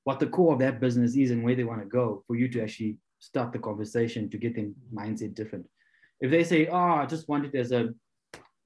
what 0.05 0.19
the 0.19 0.27
core 0.27 0.53
of 0.53 0.60
that 0.60 0.79
business 0.79 1.15
is 1.15 1.31
and 1.31 1.43
where 1.43 1.55
they 1.55 1.63
want 1.63 1.81
to 1.81 1.88
go 1.88 2.24
for 2.27 2.36
you 2.36 2.48
to 2.48 2.62
actually 2.62 2.98
start 3.19 3.51
the 3.51 3.60
conversation 3.60 4.29
to 4.29 4.38
get 4.38 4.55
them 4.55 4.75
mindset 4.93 5.34
different. 5.34 5.65
If 6.22 6.31
they 6.31 6.43
say, 6.43 6.67
oh, 6.67 6.95
I 7.01 7.05
just 7.05 7.27
want 7.27 7.45
it 7.45 7.55
as 7.55 7.72
a 7.72 7.89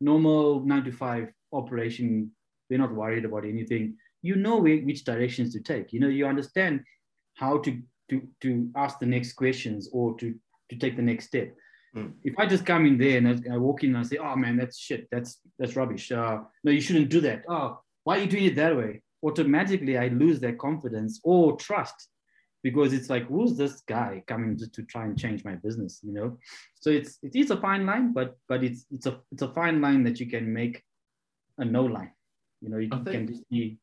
normal 0.01 0.61
nine 0.65 0.83
to 0.83 0.91
five 0.91 1.29
operation, 1.53 2.31
they're 2.69 2.77
not 2.77 2.93
worried 2.93 3.25
about 3.25 3.45
anything, 3.45 3.95
you 4.21 4.35
know 4.35 4.57
which 4.57 5.05
directions 5.05 5.53
to 5.53 5.61
take. 5.61 5.93
You 5.93 6.01
know, 6.01 6.09
you 6.09 6.27
understand 6.27 6.83
how 7.35 7.59
to, 7.59 7.81
to, 8.09 8.21
to 8.41 8.69
ask 8.75 8.99
the 8.99 9.05
next 9.05 9.33
questions 9.33 9.89
or 9.93 10.17
to, 10.17 10.35
to 10.69 10.75
take 10.75 10.97
the 10.97 11.01
next 11.01 11.27
step. 11.27 11.55
Mm. 11.95 12.13
If 12.23 12.37
I 12.37 12.45
just 12.45 12.65
come 12.65 12.85
in 12.85 12.97
there 12.97 13.17
and 13.17 13.27
I, 13.27 13.55
I 13.55 13.57
walk 13.57 13.83
in 13.83 13.95
and 13.95 13.99
I 13.99 14.03
say, 14.03 14.17
oh 14.17 14.35
man, 14.35 14.57
that's 14.57 14.77
shit, 14.77 15.07
that's, 15.11 15.39
that's 15.57 15.75
rubbish. 15.75 16.11
Uh, 16.11 16.39
no, 16.63 16.71
you 16.71 16.81
shouldn't 16.81 17.09
do 17.09 17.21
that. 17.21 17.43
Oh, 17.49 17.79
why 18.03 18.17
are 18.17 18.21
you 18.21 18.27
doing 18.27 18.45
it 18.45 18.55
that 18.55 18.75
way? 18.77 19.01
automatically 19.23 19.97
I 19.97 20.07
lose 20.07 20.39
their 20.39 20.55
confidence 20.55 21.19
or 21.23 21.55
trust 21.57 22.09
because 22.63 22.91
it's 22.93 23.09
like, 23.09 23.25
who's 23.27 23.55
this 23.55 23.81
guy 23.87 24.23
coming 24.27 24.57
just 24.57 24.73
to 24.73 24.83
try 24.83 25.05
and 25.05 25.17
change 25.17 25.43
my 25.45 25.55
business? 25.55 25.99
You 26.03 26.13
know, 26.13 26.37
so 26.75 26.89
it's 26.89 27.17
it 27.21 27.35
is 27.35 27.51
a 27.51 27.57
fine 27.57 27.85
line, 27.85 28.13
but 28.13 28.37
but 28.47 28.63
it's 28.63 28.85
it's 28.91 29.05
a 29.05 29.19
it's 29.31 29.41
a 29.41 29.53
fine 29.53 29.81
line 29.81 30.03
that 30.03 30.19
you 30.19 30.27
can 30.27 30.51
make 30.51 30.83
a 31.57 31.65
no 31.65 31.83
line. 31.83 32.11
You 32.61 32.69
know, 32.69 32.77
you 32.77 32.89
I 32.91 32.99
can 33.09 33.27
just 33.27 33.49
be 33.49 33.79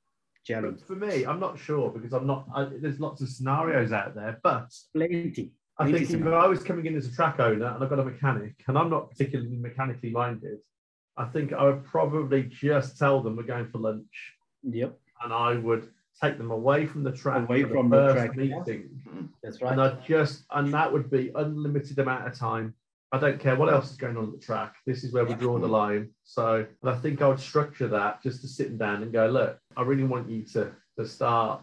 for 0.86 0.94
me, 0.94 1.24
I'm 1.24 1.40
not 1.40 1.58
sure 1.58 1.90
because 1.90 2.12
I'm 2.12 2.26
not. 2.26 2.46
I, 2.54 2.68
there's 2.80 3.00
lots 3.00 3.22
of 3.22 3.28
scenarios 3.28 3.92
out 3.92 4.14
there, 4.14 4.38
but 4.42 4.72
Plenty. 4.94 5.52
I 5.78 5.90
think 5.90 6.10
if. 6.10 6.26
I 6.26 6.46
was 6.46 6.62
coming 6.62 6.86
in 6.86 6.96
as 6.96 7.06
a 7.06 7.12
track 7.12 7.38
owner 7.38 7.66
and 7.66 7.82
I've 7.82 7.90
got 7.90 7.98
a 7.98 8.04
mechanic 8.04 8.54
and 8.66 8.78
I'm 8.78 8.90
not 8.90 9.10
particularly 9.10 9.56
mechanically 9.56 10.10
minded, 10.10 10.58
I 11.16 11.26
think 11.26 11.52
I 11.52 11.64
would 11.64 11.84
probably 11.84 12.44
just 12.44 12.98
tell 12.98 13.22
them 13.22 13.36
we're 13.36 13.42
going 13.42 13.68
for 13.68 13.78
lunch 13.78 14.34
Yep. 14.62 14.98
and 15.22 15.32
I 15.32 15.54
would 15.54 15.88
take 16.22 16.38
them 16.38 16.50
away 16.50 16.86
from 16.86 17.02
the 17.02 17.12
track, 17.12 17.48
Away 17.48 17.64
from 17.64 17.90
the 17.90 17.96
first 17.96 18.16
track, 18.16 18.36
meeting, 18.36 19.00
That's 19.42 19.60
right. 19.60 19.72
and. 19.72 19.80
I 19.80 19.90
just 20.06 20.44
and 20.50 20.72
that 20.72 20.92
would 20.92 21.10
be 21.10 21.30
unlimited 21.34 21.98
amount 21.98 22.26
of 22.26 22.38
time. 22.38 22.74
I 23.12 23.18
don't 23.18 23.38
care 23.38 23.54
what 23.54 23.72
else 23.72 23.90
is 23.90 23.96
going 23.96 24.16
on 24.16 24.24
at 24.24 24.32
the 24.32 24.38
track. 24.38 24.76
This 24.84 25.04
is 25.04 25.12
where 25.12 25.24
we 25.24 25.34
draw 25.34 25.58
the 25.58 25.68
line. 25.68 26.10
So, 26.24 26.66
and 26.82 26.90
I 26.90 26.96
think 26.98 27.22
I 27.22 27.28
would 27.28 27.38
structure 27.38 27.86
that 27.88 28.20
just 28.22 28.40
to 28.40 28.48
sit 28.48 28.76
down 28.78 29.02
and 29.02 29.12
go, 29.12 29.26
look, 29.28 29.58
I 29.76 29.82
really 29.82 30.04
want 30.04 30.28
you 30.28 30.42
to 30.54 30.72
to 30.98 31.06
start 31.06 31.62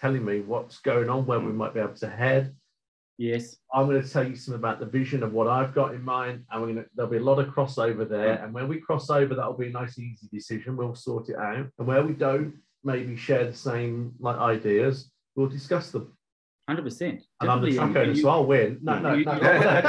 telling 0.00 0.24
me 0.24 0.40
what's 0.40 0.78
going 0.78 1.10
on, 1.10 1.26
where 1.26 1.40
we 1.40 1.52
mm. 1.52 1.56
might 1.56 1.74
be 1.74 1.80
able 1.80 1.94
to 1.94 2.08
head. 2.08 2.54
Yes. 3.18 3.56
I'm 3.74 3.86
going 3.88 4.00
to 4.00 4.08
tell 4.08 4.26
you 4.26 4.36
some 4.36 4.54
about 4.54 4.78
the 4.78 4.86
vision 4.86 5.24
of 5.24 5.32
what 5.32 5.48
I've 5.48 5.74
got 5.74 5.92
in 5.94 6.02
mind, 6.02 6.44
and 6.50 6.60
we're 6.62 6.68
going 6.72 6.84
to, 6.84 6.86
there'll 6.94 7.10
be 7.10 7.16
a 7.16 7.22
lot 7.22 7.40
of 7.40 7.48
crossover 7.48 8.08
there. 8.08 8.34
And 8.44 8.54
when 8.54 8.68
we 8.68 8.78
cross 8.78 9.10
over, 9.10 9.34
that'll 9.34 9.54
be 9.58 9.66
a 9.66 9.70
nice, 9.70 9.98
easy 9.98 10.28
decision. 10.32 10.76
We'll 10.76 10.94
sort 10.94 11.28
it 11.28 11.36
out. 11.36 11.66
And 11.78 11.86
where 11.86 12.02
we 12.04 12.12
don't 12.14 12.54
maybe 12.84 13.16
share 13.16 13.44
the 13.44 13.52
same 13.56 14.12
like 14.20 14.36
ideas, 14.38 15.10
we'll 15.34 15.48
discuss 15.48 15.90
them. 15.90 16.16
Hundred 16.68 16.82
percent. 16.82 17.24
And 17.40 17.50
I'm 17.50 17.62
the 17.62 17.74
track 17.74 17.96
owner, 17.96 18.14
so 18.14 18.28
I'll 18.28 18.46
win. 18.46 18.78
No, 18.82 18.98
no, 19.00 19.14
you- 19.14 19.24
no. 19.24 19.32
you- 19.32 19.38
you 19.38 19.42
that, 19.42 19.84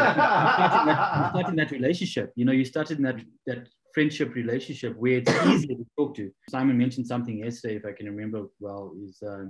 you 1.25 1.29
started 1.29 1.55
that 1.59 1.71
relationship. 1.71 2.31
You 2.35 2.45
know, 2.45 2.51
you 2.53 2.65
started 2.65 2.97
in 2.97 3.03
that 3.03 3.19
that 3.47 3.67
friendship 3.93 4.33
relationship 4.33 4.95
where 4.97 5.17
it's 5.17 5.29
easier 5.45 5.75
to 5.75 5.85
talk 5.97 6.15
to. 6.15 6.31
Simon 6.49 6.77
mentioned 6.77 7.05
something 7.05 7.37
yesterday, 7.39 7.75
if 7.75 7.85
I 7.85 7.91
can 7.91 8.05
remember 8.07 8.45
well, 8.59 8.93
is 9.03 9.21
uh, 9.21 9.45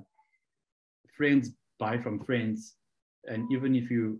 friends 1.15 1.51
buy 1.79 1.97
from 1.97 2.19
friends, 2.25 2.75
and 3.25 3.51
even 3.51 3.75
if 3.75 3.89
you 3.91 4.19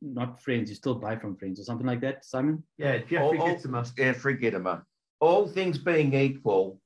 not 0.00 0.40
friends, 0.40 0.70
you 0.70 0.76
still 0.76 0.94
buy 0.94 1.16
from 1.16 1.36
friends 1.36 1.60
or 1.60 1.64
something 1.64 1.86
like 1.86 2.00
that. 2.00 2.24
Simon. 2.24 2.62
yeah, 2.78 2.98
Jeffrey 2.98 3.38
oh. 3.38 3.44
Gitomer. 3.46 3.90
Yeah, 3.96 4.12
forget 4.12 4.52
them. 4.52 4.66
uh, 4.66 4.78
All 5.20 5.46
things 5.46 5.78
being 5.78 6.14
equal, 6.14 6.80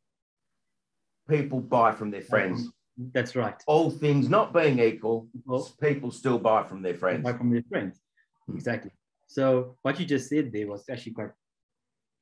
people 1.28 1.60
buy 1.60 1.92
from 1.92 2.10
their 2.10 2.22
friends. 2.22 2.68
That's 3.14 3.34
right. 3.36 3.54
All 3.66 3.90
things 3.90 4.28
not 4.28 4.52
being 4.52 4.78
equal, 4.78 5.28
Well, 5.46 5.66
people 5.80 6.10
still 6.10 6.38
buy 6.38 6.64
from 6.64 6.82
their 6.82 6.94
friends. 6.94 7.24
buy 7.24 7.32
from 7.32 7.50
their 7.50 7.62
friends. 7.68 7.98
Exactly. 8.52 8.90
So 9.28 9.76
what 9.82 9.98
you 10.00 10.04
just 10.06 10.28
said 10.28 10.52
there 10.52 10.66
was 10.66 10.84
actually 10.90 11.12
quite 11.12 11.30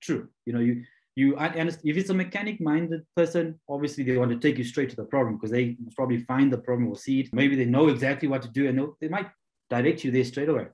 true. 0.03 0.29
You 0.45 0.53
know, 0.53 0.61
you 0.61 0.85
you 1.19 1.37
if 1.39 1.97
it's 1.97 2.11
a 2.11 2.15
mechanic-minded 2.15 3.03
person, 3.17 3.59
obviously 3.69 4.05
they 4.05 4.17
want 4.17 4.31
to 4.31 4.39
take 4.39 4.59
you 4.59 4.65
straight 4.65 4.91
to 4.91 4.97
the 4.97 5.05
problem 5.05 5.37
because 5.37 5.51
they 5.51 5.77
probably 5.97 6.21
find 6.25 6.53
the 6.53 6.59
problem 6.59 6.89
or 6.89 6.97
see 6.97 7.21
it. 7.21 7.33
Maybe 7.33 7.57
they 7.57 7.65
know 7.65 7.89
exactly 7.89 8.29
what 8.29 8.43
to 8.43 8.49
do 8.49 8.69
and 8.69 8.79
they'll- 8.79 9.11
might 9.11 9.31
direct 9.69 10.05
you 10.05 10.11
there 10.11 10.25
straight 10.25 10.49
away. 10.49 10.67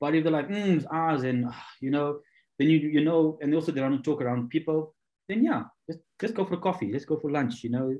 But 0.00 0.14
if 0.14 0.24
they're 0.24 0.32
like, 0.32 0.48
mm, 0.48 0.84
ours, 0.90 1.22
and 1.22 1.46
ah, 1.48 1.66
you 1.80 1.90
know, 1.90 2.20
then 2.58 2.68
you 2.68 2.78
you 2.78 3.04
know, 3.04 3.38
and 3.40 3.54
also 3.54 3.72
they 3.72 3.80
want 3.80 3.96
to 3.96 4.02
talk 4.10 4.20
around 4.20 4.50
people, 4.50 4.94
then 5.28 5.44
yeah, 5.44 5.64
let's 6.20 6.34
go 6.34 6.44
for 6.44 6.56
coffee, 6.56 6.90
let's 6.92 7.04
go 7.04 7.16
for 7.18 7.30
lunch, 7.30 7.64
you 7.64 7.70
know, 7.70 7.94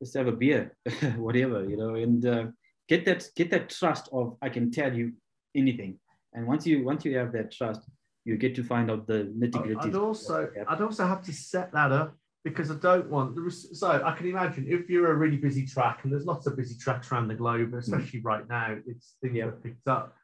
let's 0.00 0.14
have 0.14 0.26
a 0.26 0.32
beer, 0.32 0.76
whatever, 1.16 1.64
you 1.68 1.76
know, 1.76 1.94
and 1.94 2.26
uh, 2.26 2.44
get 2.88 3.04
that 3.04 3.28
get 3.36 3.50
that 3.50 3.70
trust 3.70 4.08
of 4.12 4.36
I 4.42 4.48
can 4.48 4.70
tell 4.70 4.92
you 4.92 5.12
anything. 5.54 5.98
And 6.34 6.46
once 6.46 6.66
you 6.66 6.84
once 6.84 7.04
you 7.04 7.16
have 7.18 7.32
that 7.32 7.52
trust, 7.52 7.82
you 8.24 8.36
get 8.36 8.54
to 8.56 8.64
find 8.64 8.90
out 8.90 9.06
the 9.06 9.32
nitty 9.36 9.62
gritty. 9.62 9.88
I'd 9.88 9.94
also, 9.94 10.48
I'd 10.68 10.80
also 10.80 11.06
have 11.06 11.22
to 11.24 11.32
set 11.32 11.72
that 11.72 11.92
up 11.92 12.14
because 12.44 12.70
I 12.70 12.74
don't 12.74 13.08
want 13.08 13.34
the 13.36 13.50
so 13.50 14.02
I 14.04 14.12
can 14.16 14.26
imagine 14.28 14.66
if 14.68 14.88
you're 14.88 15.12
a 15.12 15.14
really 15.14 15.36
busy 15.36 15.66
track 15.66 16.00
and 16.02 16.12
there's 16.12 16.26
lots 16.26 16.46
of 16.46 16.56
busy 16.56 16.76
tracks 16.76 17.10
around 17.10 17.28
the 17.28 17.34
globe, 17.34 17.72
mm. 17.72 17.78
especially 17.78 18.20
right 18.20 18.48
now, 18.48 18.76
it's 18.86 19.14
things 19.22 19.36
Yeah. 19.36 19.46
have 19.46 19.62
picked 19.62 19.86
up. 19.88 20.14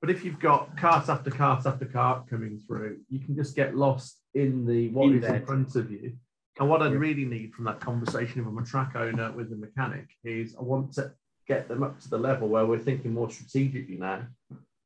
But 0.00 0.10
if 0.10 0.24
you've 0.24 0.40
got 0.40 0.76
cart 0.76 1.08
after 1.08 1.30
cart 1.30 1.66
after 1.66 1.84
cart 1.84 2.28
coming 2.28 2.58
through, 2.66 2.98
you 3.08 3.20
can 3.20 3.36
just 3.36 3.54
get 3.54 3.76
lost 3.76 4.18
in 4.34 4.64
the 4.66 4.88
what 4.90 5.06
is 5.06 5.10
In 5.10 5.24
in 5.24 5.32
that. 5.32 5.46
front 5.46 5.76
of 5.76 5.90
you. 5.90 6.14
And 6.58 6.68
what 6.68 6.82
I'd 6.82 6.92
Yeah. 6.92 6.98
really 6.98 7.24
need 7.24 7.54
from 7.54 7.64
that 7.66 7.80
conversation 7.80 8.40
if 8.40 8.46
I'm 8.46 8.58
a 8.58 8.64
track 8.64 8.96
owner 8.96 9.32
with 9.32 9.50
the 9.50 9.56
mechanic 9.56 10.08
is 10.24 10.56
I 10.56 10.62
want 10.62 10.92
to 10.94 11.12
get 11.46 11.68
them 11.68 11.82
up 11.82 11.98
to 12.00 12.08
the 12.08 12.18
level 12.18 12.48
where 12.48 12.66
we're 12.66 12.78
thinking 12.78 13.12
more 13.12 13.30
strategically 13.30 13.96
now. 13.96 14.26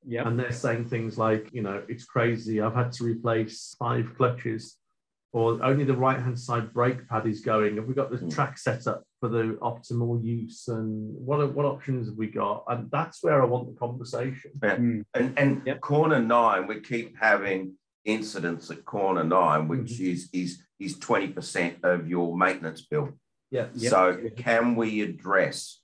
Yeah, 0.07 0.27
And 0.29 0.39
they're 0.39 0.53
saying 0.53 0.89
things 0.89 1.19
like, 1.19 1.49
you 1.53 1.63
know, 1.63 1.83
it's 1.89 2.05
crazy. 2.05 2.61
I've 2.61 2.75
had 2.75 2.93
to 2.93 3.05
replace 3.05 3.75
five 3.79 4.15
clutches, 4.17 4.77
or 5.33 5.63
only 5.65 5.85
the 5.85 5.97
right 5.97 6.19
hand 6.21 6.39
side 6.39 6.73
brake 6.73 7.09
pad 7.09 7.27
is 7.27 7.41
going. 7.41 7.77
Have 7.77 7.87
we 7.87 7.95
got 7.95 8.11
the 8.11 8.19
Hmm. 8.19 8.29
track 8.29 8.59
set 8.59 8.87
up 8.87 9.05
for 9.21 9.29
the 9.29 9.59
optimal 9.63 10.23
use? 10.23 10.69
And 10.69 11.15
what 11.17 11.41
are, 11.41 11.47
what 11.49 11.65
options 11.65 12.09
have 12.09 12.17
we 12.17 12.29
got? 12.29 12.65
And 12.69 12.91
that's 12.91 13.23
where 13.23 13.43
I 13.43 13.47
want 13.47 13.67
the 13.73 13.79
conversation. 13.79 14.53
Mm, 14.61 15.05
And 15.15 15.39
and 15.39 15.63
Yep. 15.67 15.81
corner 15.81 16.21
nine, 16.21 16.67
we 16.67 16.81
keep 16.81 17.17
having 17.19 17.75
incidents 18.05 18.71
at 18.71 18.85
corner 18.85 19.25
nine, 19.25 19.67
which 19.69 19.93
Mm-hmm. 19.93 20.13
is 20.13 20.29
is 20.33 20.63
is 20.81 20.99
20% 20.99 21.83
of 21.85 22.09
your 22.09 22.37
maintenance 22.37 22.83
bill. 22.83 23.09
Yeah. 23.51 23.69
Yep. 23.75 23.91
So 23.91 24.29
can 24.37 24.75
we 24.75 25.01
address 25.03 25.81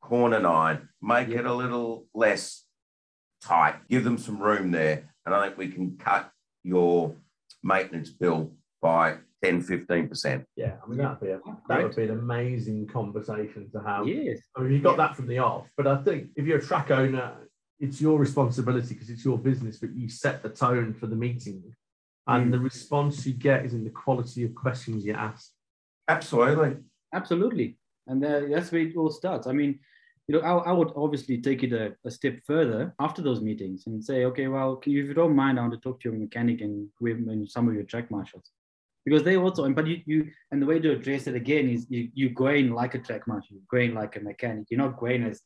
corner 0.00 0.40
nine, 0.40 0.88
make 1.00 1.28
Yep. 1.28 1.40
it 1.40 1.46
a 1.46 1.54
little 1.54 2.06
less 2.14 2.64
tight, 3.42 3.76
give 3.88 4.04
them 4.04 4.18
some 4.18 4.38
room 4.40 4.70
there, 4.70 5.08
and 5.26 5.34
I 5.34 5.46
think 5.46 5.58
we 5.58 5.68
can 5.68 5.96
cut 5.98 6.30
your 6.62 7.14
maintenance 7.62 8.10
bill 8.10 8.52
by 8.82 9.16
10, 9.42 9.62
15%. 9.64 10.44
Yeah. 10.56 10.74
I 10.84 10.88
mean, 10.88 10.98
that'd 10.98 11.20
be 11.20 11.28
a, 11.28 11.38
that 11.38 11.64
Great. 11.66 11.84
would 11.84 11.96
be 11.96 12.04
an 12.04 12.10
amazing 12.10 12.86
conversation 12.88 13.70
to 13.72 13.80
have. 13.82 14.06
yes, 14.06 14.38
I 14.56 14.60
mean, 14.62 14.72
you 14.72 14.80
got 14.80 14.96
that 14.98 15.16
from 15.16 15.26
the 15.26 15.38
off, 15.38 15.66
but 15.76 15.86
I 15.86 16.02
think 16.02 16.28
if 16.36 16.46
you're 16.46 16.58
a 16.58 16.62
track 16.62 16.90
owner, 16.90 17.32
it's 17.78 18.00
your 18.00 18.18
responsibility 18.18 18.92
because 18.94 19.08
it's 19.08 19.24
your 19.24 19.38
business, 19.38 19.78
but 19.78 19.94
you 19.94 20.08
set 20.08 20.42
the 20.42 20.50
tone 20.50 20.92
for 20.92 21.06
the 21.06 21.16
meeting. 21.16 21.62
And 22.26 22.48
Mm. 22.48 22.50
the 22.52 22.60
response 22.60 23.26
you 23.26 23.32
get 23.32 23.64
is 23.64 23.72
in 23.72 23.82
the 23.84 23.90
quality 23.90 24.44
of 24.44 24.54
questions 24.54 25.04
you 25.06 25.14
ask. 25.14 25.50
Absolutely. 26.08 26.76
absolutely, 27.14 27.78
and 28.06 28.22
uh, 28.24 28.40
that's 28.50 28.70
where 28.70 28.82
it 28.82 28.96
all 28.96 29.10
starts. 29.10 29.46
I 29.46 29.52
mean, 29.52 29.78
you 30.30 30.36
know, 30.40 30.46
I, 30.46 30.70
I 30.70 30.72
would 30.72 30.92
obviously 30.94 31.38
take 31.38 31.64
it 31.64 31.72
a, 31.72 31.92
a 32.04 32.10
step 32.10 32.38
further 32.46 32.94
after 33.00 33.20
those 33.20 33.40
meetings 33.40 33.88
and 33.88 34.04
say, 34.04 34.26
okay, 34.26 34.46
well, 34.46 34.76
can 34.76 34.92
you, 34.92 35.02
if 35.02 35.08
you 35.08 35.14
don't 35.14 35.34
mind, 35.34 35.58
I 35.58 35.62
want 35.62 35.74
to 35.74 35.80
talk 35.80 35.98
to 36.00 36.08
your 36.08 36.16
mechanic 36.16 36.60
and 36.60 36.88
with 37.00 37.16
and 37.16 37.50
some 37.50 37.66
of 37.66 37.74
your 37.74 37.82
track 37.82 38.12
marshals. 38.12 38.52
Because 39.04 39.24
they 39.24 39.36
also, 39.36 39.64
and 39.64 39.74
but 39.74 39.88
you, 39.88 40.00
you 40.06 40.30
and 40.52 40.62
the 40.62 40.66
way 40.66 40.78
to 40.78 40.92
address 40.92 41.26
it 41.26 41.34
again 41.34 41.68
is 41.68 41.84
you, 41.90 42.10
you 42.14 42.28
going 42.30 42.70
like 42.72 42.94
a 42.94 43.00
track 43.00 43.26
marshal, 43.26 43.56
you're 43.56 43.72
going 43.76 43.92
like 43.92 44.14
a 44.14 44.20
mechanic. 44.20 44.66
You're 44.70 44.78
not 44.78 45.00
going 45.00 45.24
as 45.24 45.40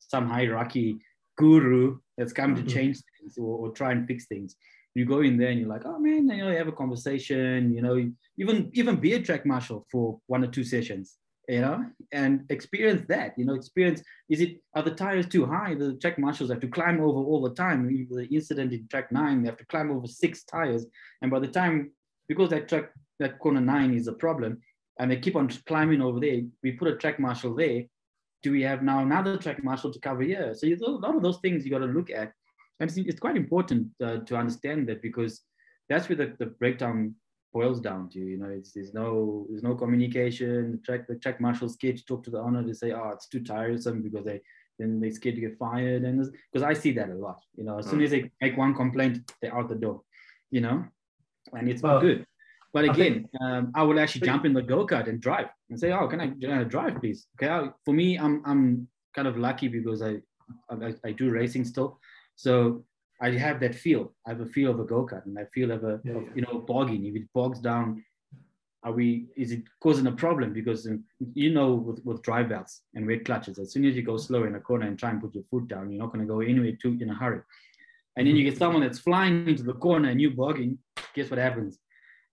some 0.00 0.28
hierarchy 0.28 0.98
guru 1.36 1.98
that's 2.18 2.32
come 2.32 2.56
Mhm. 2.56 2.66
to 2.66 2.74
change 2.74 2.96
things 3.20 3.38
or, 3.38 3.56
or 3.58 3.70
try 3.70 3.92
and 3.92 4.04
fix 4.08 4.26
things. 4.26 4.56
You 4.96 5.04
go 5.04 5.20
in 5.20 5.36
there 5.36 5.50
and 5.50 5.60
you're 5.60 5.68
like, 5.68 5.86
oh 5.86 6.00
man, 6.00 6.28
you 6.28 6.38
know, 6.44 6.50
you 6.50 6.56
have 6.58 6.66
a 6.66 6.72
conversation, 6.72 7.72
you 7.72 7.82
know, 7.82 7.96
even 8.36 8.70
even 8.74 8.96
be 8.96 9.12
a 9.12 9.22
track 9.22 9.46
marshal 9.46 9.86
for 9.92 10.18
one 10.26 10.42
or 10.42 10.48
two 10.48 10.64
sessions, 10.64 11.18
you 11.48 11.60
know, 11.60 11.84
and 12.12 12.44
experience 12.50 13.02
that. 13.08 13.34
You 13.38 13.44
know, 13.44 13.54
experience 13.54 14.02
is 14.28 14.40
it 14.40 14.62
are 14.74 14.82
the 14.82 14.90
tires 14.94 15.26
too 15.26 15.46
high? 15.46 15.74
The 15.74 15.94
track 15.94 16.18
marshals 16.18 16.50
have 16.50 16.60
to 16.60 16.68
climb 16.68 17.00
over 17.00 17.20
all 17.20 17.42
the 17.42 17.54
time. 17.54 17.86
The 17.86 18.26
incident 18.26 18.72
in 18.72 18.88
track 18.88 19.12
nine, 19.12 19.42
they 19.42 19.48
have 19.48 19.58
to 19.58 19.66
climb 19.66 19.90
over 19.90 20.06
six 20.06 20.44
tires, 20.44 20.86
and 21.22 21.30
by 21.30 21.40
the 21.40 21.48
time 21.48 21.90
because 22.28 22.50
that 22.50 22.68
track 22.68 22.90
that 23.20 23.38
corner 23.38 23.60
nine 23.60 23.94
is 23.94 24.08
a 24.08 24.12
problem, 24.12 24.60
and 24.98 25.10
they 25.10 25.16
keep 25.16 25.36
on 25.36 25.48
climbing 25.66 26.02
over 26.02 26.20
there, 26.20 26.42
we 26.62 26.72
put 26.72 26.88
a 26.88 26.96
track 26.96 27.18
marshal 27.18 27.54
there. 27.54 27.82
Do 28.42 28.52
we 28.52 28.62
have 28.62 28.82
now 28.82 29.00
another 29.00 29.36
track 29.38 29.64
marshal 29.64 29.92
to 29.92 29.98
cover 30.00 30.22
here? 30.22 30.52
So 30.54 30.66
a 30.66 30.76
lot 30.90 31.16
of 31.16 31.22
those 31.22 31.38
things 31.38 31.64
you 31.64 31.70
got 31.70 31.78
to 31.78 31.86
look 31.86 32.10
at, 32.10 32.32
and 32.78 32.90
it's, 32.90 32.98
it's 32.98 33.20
quite 33.20 33.36
important 33.36 33.88
uh, 34.02 34.18
to 34.18 34.36
understand 34.36 34.88
that 34.88 35.00
because 35.00 35.40
that's 35.88 36.08
where 36.08 36.16
the, 36.16 36.34
the 36.38 36.46
breakdown 36.46 37.14
boils 37.54 37.80
down 37.80 38.10
to. 38.10 38.18
You 38.18 38.36
know, 38.36 38.50
it's 38.50 38.72
there's 38.72 38.92
no 38.92 39.46
there's 39.48 39.62
no 39.62 39.74
communication. 39.74 40.72
The 40.72 40.78
track 40.78 41.06
the 41.06 41.14
track 41.14 41.40
marshal's 41.40 41.74
scared 41.74 41.96
to 41.96 42.04
talk 42.04 42.22
to 42.24 42.30
the 42.30 42.40
owner 42.46 42.62
to 42.62 42.74
say, 42.74 42.92
oh, 42.92 43.10
it's 43.14 43.28
too 43.28 43.42
tiresome 43.42 44.02
because 44.02 44.26
they 44.26 44.40
then 44.78 45.00
they 45.00 45.10
scared 45.10 45.36
to 45.36 45.40
get 45.40 45.56
fired, 45.56 46.02
and 46.02 46.16
because 46.52 46.64
I 46.70 46.74
see 46.74 46.92
that 46.98 47.08
a 47.08 47.14
lot. 47.14 47.40
You 47.56 47.64
know, 47.64 47.78
as 47.78 47.86
soon 47.86 48.02
as 48.02 48.10
they 48.10 48.30
make 48.42 48.56
one 48.58 48.74
complaint, 48.74 49.32
they're 49.40 49.56
out 49.56 49.68
the 49.68 49.76
door. 49.86 50.02
You 50.50 50.60
know, 50.60 50.84
and 51.56 51.68
it's 51.70 51.82
Well, 51.82 51.94
not 51.94 52.02
good. 52.02 52.26
But 52.74 52.88
I 52.88 52.92
again, 52.92 53.28
um, 53.40 53.70
I 53.74 53.82
will 53.84 54.00
actually 54.00 54.26
jump 54.26 54.44
in 54.44 54.52
the 54.52 54.62
go 54.62 54.84
kart 54.84 55.08
and 55.08 55.20
drive 55.20 55.46
and 55.70 55.78
say, 55.78 55.92
"Oh, 55.92 56.08
can 56.08 56.20
I, 56.20 56.60
I 56.60 56.64
drive, 56.64 57.00
please?" 57.00 57.28
Okay, 57.36 57.48
I, 57.48 57.68
for 57.84 57.94
me, 57.94 58.18
I'm 58.18 58.42
I'm 58.44 58.88
kind 59.14 59.28
of 59.28 59.38
lucky 59.38 59.68
because 59.68 60.02
I, 60.02 60.16
I 60.68 60.94
I 61.04 61.12
do 61.12 61.30
racing 61.30 61.64
still, 61.64 62.00
so 62.34 62.84
I 63.24 63.30
have 63.38 63.58
that 63.60 63.74
feel. 63.74 64.12
I 64.26 64.30
have 64.30 64.40
a 64.40 64.46
feel 64.46 64.70
of 64.70 64.80
a 64.80 64.84
go 64.84 65.06
kart, 65.06 65.24
and 65.24 65.38
I 65.38 65.46
feel 65.54 65.70
of 65.70 65.82
a 65.84 66.00
Yeah, 66.04 66.16
of, 66.18 66.24
you 66.36 66.42
know 66.42 66.58
bogging. 66.72 67.06
If 67.06 67.14
it 67.20 67.32
bogs 67.32 67.58
down, 67.70 68.04
are 68.84 68.92
we? 68.92 69.28
Is 69.34 69.50
it 69.56 69.62
causing 69.82 70.06
a 70.06 70.12
problem? 70.24 70.52
Because 70.52 70.86
um, 70.86 71.04
you 71.44 71.50
know, 71.56 71.70
with, 71.86 72.00
with 72.04 72.22
drive 72.22 72.48
belts 72.50 72.82
and 72.94 73.06
red 73.06 73.24
clutches, 73.24 73.58
as 73.58 73.72
soon 73.72 73.86
as 73.86 73.96
you 73.96 74.02
go 74.02 74.18
slow 74.18 74.44
in 74.44 74.56
a 74.56 74.60
corner 74.60 74.86
and 74.86 74.98
try 74.98 75.10
and 75.10 75.22
put 75.22 75.34
your 75.34 75.44
foot 75.50 75.68
down, 75.68 75.90
you're 75.90 76.02
not 76.02 76.12
going 76.12 76.26
to 76.26 76.32
go 76.34 76.40
anywhere 76.40 76.76
too 76.80 76.98
in 77.00 77.10
a 77.10 77.14
hurry. 77.14 77.40
And 78.16 78.26
then 78.26 78.36
you 78.36 78.44
get 78.44 78.58
someone 78.58 78.82
that's 78.82 79.00
flying 79.00 79.48
into 79.48 79.64
the 79.64 79.78
corner 79.86 80.10
and 80.10 80.20
you 80.20 80.30
bogging. 80.30 80.78
Guess 81.14 81.30
what 81.30 81.38
happens? 81.38 81.78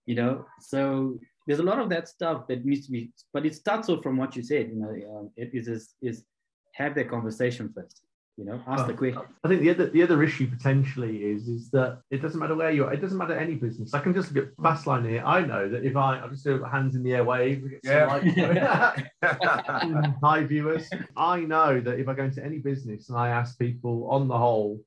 You 0.05 0.15
know. 0.15 0.45
So 0.59 1.19
there's 1.47 1.63
a 1.65 1.69
lot 1.71 1.79
of 1.79 1.89
that 1.89 2.09
stuff 2.09 2.47
that 2.49 2.65
needs 2.65 2.85
to 2.87 2.91
be, 2.91 3.11
but 3.33 3.45
it 3.45 3.55
starts 3.55 3.87
off 3.89 4.03
from 4.03 4.17
what 4.17 4.35
you 4.35 4.43
said. 4.43 4.65
You 4.73 4.79
know, 4.81 4.93
um, 5.13 5.31
it 5.37 5.51
is 5.53 5.67
is, 5.69 5.83
is 6.01 6.25
have 6.73 6.95
that 6.95 7.09
conversation 7.09 7.71
first. 7.73 8.01
You 8.37 8.45
know, 8.45 8.61
ask 8.65 8.87
the 8.87 8.93
question. 8.93 9.21
I 9.43 9.47
think 9.49 9.61
the 9.61 9.69
other 9.69 9.87
the 9.89 10.01
other 10.01 10.23
issue 10.23 10.47
potentially 10.49 11.25
is 11.25 11.47
is 11.47 11.69
that 11.71 11.99
it 12.11 12.21
doesn't 12.21 12.39
matter 12.39 12.55
where 12.55 12.71
you 12.71 12.85
are. 12.85 12.93
It 12.93 13.01
doesn't 13.01 13.17
matter 13.17 13.35
any 13.35 13.55
business. 13.55 13.93
I 13.93 13.99
can 13.99 14.13
just 14.13 14.31
look 14.33 14.45
at 14.47 14.53
hmm. 14.53 14.65
Fastline 14.65 15.07
here. 15.07 15.21
I 15.25 15.41
know 15.41 15.67
that 15.69 15.83
if 15.83 15.95
I 15.97 16.19
I'll 16.19 16.29
just 16.29 16.45
do 16.45 16.63
hands 16.63 16.95
in 16.95 17.03
the 17.03 17.13
air 17.13 17.25
wave, 17.25 17.61
we 17.61 17.79
Yeah. 17.83 18.95
Hi 20.23 20.43
viewers. 20.45 20.89
I 21.17 21.41
know 21.41 21.81
that 21.81 21.99
if 21.99 22.07
I 22.07 22.13
go 22.13 22.23
into 22.23 22.43
any 22.43 22.59
business 22.59 23.09
and 23.09 23.17
I 23.17 23.29
ask 23.29 23.59
people 23.59 24.09
on 24.09 24.27
the 24.29 24.37
whole, 24.37 24.81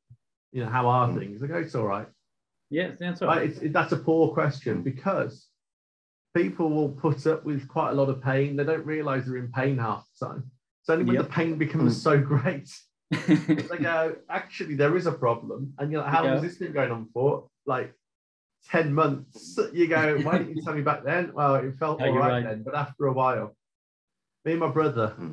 you 0.53 0.65
know, 0.65 0.71
how 0.71 0.89
are 0.89 1.09
Mm. 1.09 1.19
things? 1.19 1.41
They 1.41 1.47
go, 1.47 1.59
it's 1.59 1.75
all 1.75 1.87
right. 1.87 2.09
Yes, 2.71 2.97
that's 2.99 3.21
Right, 3.21 3.29
right. 3.29 3.51
it's, 3.51 3.59
it, 3.59 3.73
that's 3.75 3.93
a 3.93 3.99
poor 3.99 4.33
question 4.33 4.79
hmm. 4.79 4.83
because 4.83 5.49
people 6.35 6.71
will 6.71 6.89
put 6.89 7.27
up 7.27 7.45
with 7.45 7.69
quite 7.69 7.91
a 7.91 7.95
lot 7.95 8.09
of 8.09 8.23
pain. 8.23 8.57
They 8.57 8.65
don't 8.65 8.87
realize 8.87 9.27
they're 9.27 9.37
in 9.37 9.53
pain 9.53 9.77
half 9.79 10.07
the 10.19 10.27
time. 10.27 10.51
It's 10.81 10.89
only 10.89 11.05
when 11.05 11.17
Yep. 11.17 11.25
the 11.27 11.31
pain 11.31 11.57
becomes 11.59 11.95
hmm. 11.95 12.01
so 12.01 12.19
great 12.35 12.71
they 13.11 13.78
go, 13.80 14.16
actually, 14.28 14.75
there 14.75 14.96
is 14.96 15.06
a 15.06 15.12
problem. 15.12 15.73
And 15.78 15.90
you're 15.92 16.02
like, 16.02 16.11
how 16.12 16.25
long 16.25 16.32
has 16.34 16.42
this 16.42 16.56
been 16.56 16.73
going 16.73 16.90
on 16.90 17.08
for? 17.12 17.49
Like 17.66 17.92
10 18.70 18.92
months. 18.94 19.58
You 19.73 19.87
go, 19.88 20.18
why 20.23 20.38
didn't 20.38 20.56
you 20.56 20.62
tell 20.62 20.75
me 20.75 20.82
back 20.82 21.04
then? 21.04 21.32
Well, 21.34 21.56
it 21.56 21.75
felt 21.78 22.00
Yeah, 22.00 22.06
all 22.06 22.12
you're 22.12 22.20
right, 22.23 22.30
right. 22.32 22.44
then. 22.44 22.62
But 22.62 22.75
after 22.75 23.06
a 23.06 23.12
while, 23.12 23.54
me 24.44 24.52
and 24.52 24.61
my 24.61 24.68
brother, 24.68 25.08
Hmm. 25.08 25.32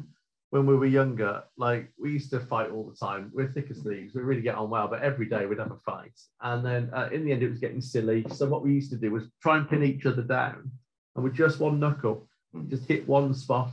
when 0.51 0.65
we 0.65 0.75
were 0.75 0.85
younger, 0.85 1.43
like 1.57 1.91
we 1.97 2.11
used 2.11 2.29
to 2.31 2.39
fight 2.41 2.71
all 2.71 2.83
the 2.89 2.95
time. 2.95 3.31
We're 3.33 3.51
thick 3.51 3.71
as 3.71 3.79
thieves. 3.79 4.13
We 4.13 4.21
really 4.21 4.41
get 4.41 4.55
on 4.55 4.69
well, 4.69 4.87
but 4.87 5.01
every 5.01 5.27
day 5.27 5.45
we'd 5.45 5.59
have 5.59 5.71
a 5.71 5.77
fight. 5.85 6.19
And 6.41 6.65
then 6.65 6.89
uh, 6.93 7.09
in 7.11 7.23
the 7.25 7.31
end, 7.31 7.41
it 7.43 7.49
was 7.49 7.59
getting 7.59 7.81
silly. 7.81 8.25
So 8.33 8.47
what 8.47 8.63
we 8.63 8.73
used 8.73 8.91
to 8.91 8.97
do 8.97 9.11
was 9.11 9.23
try 9.41 9.57
and 9.57 9.69
pin 9.69 9.83
each 9.83 10.05
other 10.05 10.21
down. 10.23 10.69
And 11.15 11.23
with 11.23 11.33
just 11.33 11.59
one 11.59 11.79
knuckle, 11.79 12.27
Hmm. 12.53 12.67
just 12.69 12.85
hit 12.85 13.07
one 13.07 13.33
spot 13.33 13.71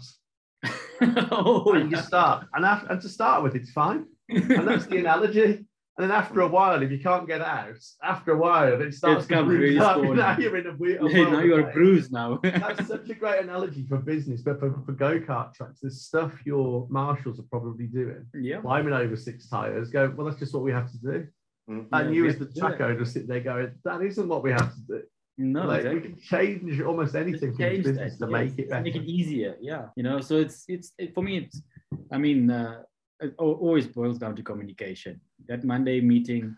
oh, 1.31 1.73
and 1.75 1.91
you 1.91 1.97
start. 1.99 2.47
And, 2.55 2.65
after, 2.65 2.89
and 2.93 3.01
to 3.03 3.09
start 3.09 3.43
with, 3.43 3.55
it's 3.55 3.71
fine. 3.71 4.07
And 4.29 4.67
that's 4.69 4.87
the 4.87 4.99
analogy. 4.99 5.65
And 6.01 6.09
then 6.09 6.17
after 6.17 6.43
a 6.43 6.47
while, 6.47 6.81
if 6.81 6.93
you 6.93 7.01
can't 7.01 7.27
get 7.27 7.41
out, 7.41 7.75
after 8.05 8.31
a 8.33 8.37
while, 8.39 8.81
it 8.81 8.95
starts 8.95 9.27
to 9.27 9.43
bruise 9.43 9.59
really 9.61 9.79
up. 9.81 9.97
sore 9.97 10.15
Now 10.15 10.33
now. 10.35 10.39
you're 10.39 10.57
in 10.57 10.67
a 10.69 10.77
weird. 10.77 11.01
a 11.03 11.09
now 11.31 11.41
you're 11.41 11.61
of 11.61 11.69
a 11.71 11.73
bruise 11.73 12.13
now. 12.13 12.39
That's 12.45 12.87
such 12.87 13.09
a 13.11 13.15
great 13.15 13.43
analogy 13.43 13.85
for 13.89 13.97
business, 13.99 14.43
but 14.43 14.61
for, 14.61 14.81
for 14.87 14.93
go 14.93 15.19
kart 15.19 15.55
tracks, 15.55 15.81
there's 15.83 16.03
stuff 16.03 16.33
your 16.45 16.87
marshals 16.89 17.41
are 17.41 17.47
probably 17.51 17.87
doing. 17.87 18.27
yeah. 18.35 18.61
Climbing 18.61 18.93
over 18.93 19.17
six 19.17 19.49
tires, 19.49 19.91
go, 19.91 20.13
well, 20.17 20.27
that's 20.29 20.39
just 20.39 20.55
what 20.55 20.63
we 20.63 20.71
have 20.71 20.89
to 20.93 20.99
do. 20.99 21.27
Mhm. 21.69 21.87
And 21.91 22.15
Yeah, 22.15 22.23
you, 22.23 22.27
as 22.29 22.39
the 22.39 22.47
to 22.47 22.53
do 22.53 22.61
track 22.61 22.81
owner, 22.81 23.05
sit 23.05 23.27
there 23.27 23.41
going, 23.41 23.73
that 23.85 24.01
isn't 24.01 24.29
what 24.29 24.45
we 24.45 24.53
have 24.53 24.73
to 24.73 24.81
do. 24.87 25.03
No, 25.41 25.67
like, 25.67 25.85
exactly. 25.85 26.01
We 26.01 26.09
can 26.09 26.21
change 26.21 26.81
almost 26.81 27.15
anything 27.15 27.51
in 27.51 27.57
change 27.57 27.85
business 27.85 28.19
that, 28.19 28.27
to 28.27 28.33
make 28.33 28.59
it 28.59 28.69
better. 28.69 28.83
make 28.83 28.97
it 28.97 29.05
easier 29.05 29.57
yeah 29.61 29.87
you 29.95 30.03
know 30.03 30.21
so 30.21 30.37
it's 30.37 30.65
it's 30.67 30.93
it, 30.99 31.15
for 31.15 31.23
me 31.23 31.39
it's 31.39 31.63
i 32.11 32.19
mean 32.19 32.51
uh, 32.51 32.83
it 33.21 33.35
always 33.39 33.87
boils 33.87 34.19
down 34.19 34.35
to 34.35 34.43
communication 34.43 35.21
that 35.47 35.63
monday 35.63 36.01
meeting 36.01 36.57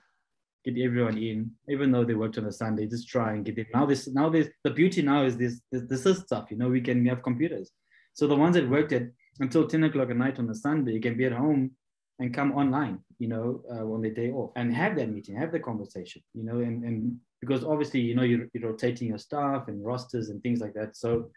get 0.65 0.79
everyone 0.79 1.19
in 1.19 1.51
even 1.69 1.93
though 1.93 2.05
they 2.05 2.15
worked 2.15 2.39
on 2.39 2.47
a 2.47 2.53
sunday 2.53 2.87
just 2.87 3.07
try 3.07 3.33
and 3.35 3.45
get 3.45 3.59
it 3.59 3.67
now 3.75 3.85
this 3.85 4.09
now 4.09 4.31
this 4.31 4.49
the 4.65 4.71
beauty 4.71 5.03
now 5.03 5.25
is 5.25 5.37
this 5.37 5.61
this, 5.71 5.83
this 5.83 6.07
is 6.07 6.19
stuff 6.21 6.51
you 6.51 6.57
know 6.57 6.69
we 6.69 6.81
can 6.81 7.05
have 7.05 7.23
computers 7.23 7.73
so 8.15 8.27
the 8.27 8.35
ones 8.35 8.57
that 8.57 8.69
worked 8.69 8.93
at 8.93 9.03
until 9.41 9.67
10 9.67 9.85
o'clock 9.85 10.09
at 10.09 10.17
night 10.17 10.39
on 10.39 10.49
a 10.49 10.55
sunday 10.55 10.93
you 10.93 11.01
can 11.01 11.19
be 11.19 11.27
at 11.27 11.33
home 11.33 11.71
and 12.19 12.33
come 12.33 12.53
online 12.53 12.99
you 13.19 13.29
know 13.29 13.63
uh, 13.71 13.85
on 13.85 14.01
the 14.01 14.11
day 14.11 14.31
off 14.31 14.53
and 14.57 14.75
have 14.75 14.97
that 14.97 15.11
meeting 15.11 15.37
have 15.37 15.53
the 15.53 15.61
conversation 15.61 16.23
you 16.33 16.45
know 16.45 16.61
and 16.61 16.83
and 16.85 17.19
because 17.41 17.65
obviously 17.65 18.01
you 18.01 18.15
know 18.15 18.23
you're, 18.23 18.47
you're 18.53 18.71
rotating 18.71 19.09
your 19.09 19.19
staff 19.19 19.69
and 19.69 19.85
rosters 19.85 20.29
and 20.29 20.43
things 20.43 20.61
like 20.61 20.75
that 20.75 20.97
so 20.97 21.31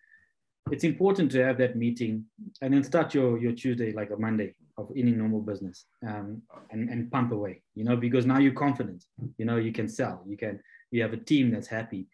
it's 0.72 0.84
important 0.84 1.32
to 1.32 1.44
have 1.44 1.58
that 1.58 1.76
meeting 1.76 2.26
and 2.62 2.74
then 2.74 2.84
start 2.84 3.14
your 3.14 3.38
your 3.38 3.52
tuesday 3.52 3.92
like 3.92 4.12
a 4.12 4.18
monday 4.18 4.54
of 4.78 4.90
any 4.96 5.12
normal 5.12 5.42
business 5.42 5.86
um, 6.08 6.42
and 6.72 6.90
and 6.90 7.12
pump 7.12 7.32
away 7.32 7.62
you 7.76 7.84
know 7.84 7.96
because 7.96 8.26
now 8.26 8.38
you're 8.40 8.54
confident 8.54 9.04
you 9.38 9.46
know 9.46 9.58
you 9.58 9.72
can 9.72 9.88
sell 9.88 10.24
you 10.28 10.38
can 10.38 10.60
you 10.92 11.02
have 11.02 11.14
a 11.14 11.18
team 11.18 11.52
that's 11.52 11.68
happy 11.68 12.08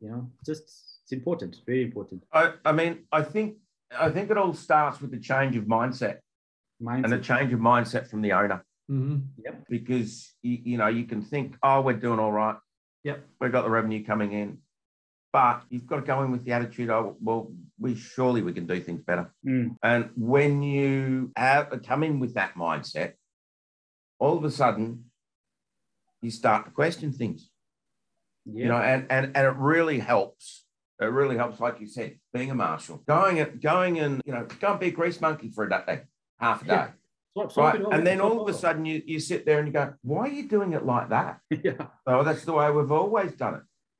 you 0.00 0.08
know 0.08 0.30
just 0.44 0.62
it's 1.02 1.12
important 1.12 1.56
very 1.66 1.82
important 1.82 2.22
I, 2.32 2.52
I 2.64 2.72
mean, 2.72 3.04
I 3.12 3.22
think 3.22 3.56
I 3.96 4.10
think 4.10 4.30
it 4.30 4.38
all 4.38 4.54
starts 4.54 5.00
with 5.00 5.10
the 5.10 5.18
change 5.20 5.56
of 5.56 5.64
mindset 5.64 6.18
mindset. 6.82 7.04
and 7.04 7.12
a 7.12 7.18
mindset 7.18 7.22
change 7.22 7.52
of 7.52 7.60
mindset 7.60 8.08
from 8.08 8.22
the 8.22 8.32
owner. 8.32 8.64
Mhm. 8.90 9.28
because 9.68 10.34
you, 10.42 10.58
you 10.64 10.76
know 10.78 10.88
you 10.88 11.04
can 11.04 11.22
think, 11.22 11.56
oh, 11.62 11.80
we're 11.80 11.94
doing 11.94 12.18
all 12.18 12.32
right. 12.32 12.56
Yep. 13.04 13.24
we've 13.40 13.52
got 13.52 13.62
the 13.62 13.70
revenue 13.70 14.04
coming 14.04 14.32
in, 14.32 14.58
but 15.32 15.62
you've 15.68 15.86
got 15.86 15.96
to 15.96 16.02
go 16.02 16.22
in 16.22 16.32
with 16.32 16.44
the 16.44 16.52
attitude, 16.52 16.90
oh, 16.90 17.16
well, 17.20 17.52
we 17.78 17.94
surely 17.94 18.42
we 18.42 18.52
can 18.52 18.66
do 18.66 18.80
things 18.80 19.02
better. 19.02 19.32
Mm, 19.46 19.76
And 19.82 20.10
when 20.16 20.62
you 20.62 21.30
have 21.36 21.70
come 21.86 22.02
in 22.02 22.18
with 22.18 22.34
that 22.34 22.54
mindset, 22.54 23.12
all 24.18 24.36
of 24.38 24.44
a 24.44 24.50
sudden 24.50 25.04
you 26.22 26.30
start 26.30 26.64
to 26.64 26.70
question 26.70 27.12
things. 27.12 27.50
yeah 28.46 28.62
You 28.62 28.68
know, 28.68 28.78
and 28.78 29.06
and 29.10 29.36
and 29.36 29.46
it 29.46 29.56
really 29.58 29.98
helps. 29.98 30.64
It 31.00 31.06
really 31.06 31.36
helps, 31.36 31.58
like 31.60 31.80
you 31.80 31.88
said, 31.88 32.18
being 32.32 32.50
a 32.50 32.54
marshal, 32.54 32.98
going 33.06 33.40
and 33.40 33.60
going 33.60 33.98
and 33.98 34.22
you 34.24 34.32
know, 34.32 34.46
go 34.60 34.70
and 34.70 34.80
be 34.80 34.86
a 34.86 34.90
grease 34.92 35.20
monkey 35.20 35.50
for 35.50 35.64
a 35.64 35.68
day, 35.68 36.02
half 36.38 36.62
a 36.62 36.64
day. 36.66 36.86
Right. 37.36 37.80
And 37.90 38.06
then 38.06 38.20
all 38.20 38.40
of 38.40 38.48
a 38.48 38.56
sudden 38.56 38.84
you, 38.84 39.02
you 39.04 39.18
sit 39.18 39.44
there 39.44 39.58
and 39.58 39.66
you 39.66 39.72
go, 39.72 39.94
why 40.02 40.20
are 40.20 40.32
you 40.32 40.48
doing 40.48 40.72
it 40.72 40.84
like 40.84 41.08
that? 41.08 41.40
yeah 41.50 41.86
Oh, 42.06 42.22
that's 42.22 42.44
the 42.44 42.52
way 42.52 42.70
we've 42.70 42.92
always 42.92 43.32
done 43.32 43.54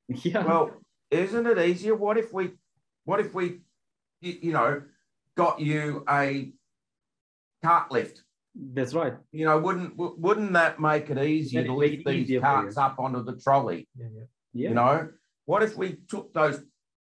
it. 0.09 0.25
yeah 0.25 0.45
Well, 0.45 0.71
isn't 1.11 1.47
it 1.47 1.59
easier? 1.59 1.95
What 1.95 2.17
if 2.17 2.33
we, 2.33 2.53
what 3.05 3.21
if 3.21 3.35
we, 3.35 3.61
you, 4.21 4.39
you 4.43 4.53
know, 4.53 4.83
got 5.37 5.61
you 5.61 6.05
a 6.09 6.53
cart 7.63 7.91
lift? 7.91 8.23
that's 8.73 8.95
right 8.95 9.15
You 9.33 9.47
know, 9.47 9.59
wouldn't 9.59 9.97
wouldn't 9.97 10.53
that 10.53 10.79
make 10.79 11.11
it 11.11 11.19
easier 11.19 11.63
That'd 11.63 11.73
to 11.73 11.77
lift 11.77 12.05
these 12.07 12.41
carts 12.41 12.77
up 12.77 12.99
onto 12.99 13.25
the 13.25 13.37
trolley? 13.37 13.89
Yeah, 13.99 14.07
yeah. 14.15 14.23
yeah 14.53 14.69
You 14.69 14.75
know, 14.77 15.09
what 15.47 15.63
if 15.63 15.77
we 15.77 15.97
took 16.09 16.33
those 16.33 16.63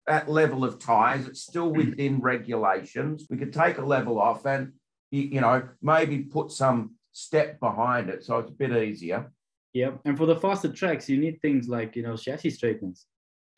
that 0.06 0.28
level 0.28 0.64
of 0.64 0.78
tires? 0.78 1.26
It's 1.26 1.40
still 1.40 1.70
within 1.80 2.20
regulations. 2.20 3.26
We 3.30 3.38
could 3.38 3.52
take 3.52 3.78
a 3.78 3.84
level 3.84 4.20
off 4.20 4.44
and 4.44 4.72
you, 5.10 5.22
you 5.22 5.40
know 5.40 5.68
maybe 5.82 6.18
put 6.20 6.50
some 6.52 6.94
step 7.12 7.58
behind 7.60 8.08
it, 8.10 8.24
so 8.24 8.38
it's 8.38 8.50
a 8.50 8.54
bit 8.54 8.72
easier. 8.76 9.30
Yeah, 9.74 9.92
and 10.04 10.16
for 10.16 10.26
the 10.26 10.36
faster 10.36 10.72
tracks, 10.72 11.08
you 11.08 11.18
need 11.18 11.40
things 11.42 11.68
like 11.68 11.96
you 11.96 12.02
know 12.02 12.16
chassis 12.16 12.50
straighteners. 12.50 13.04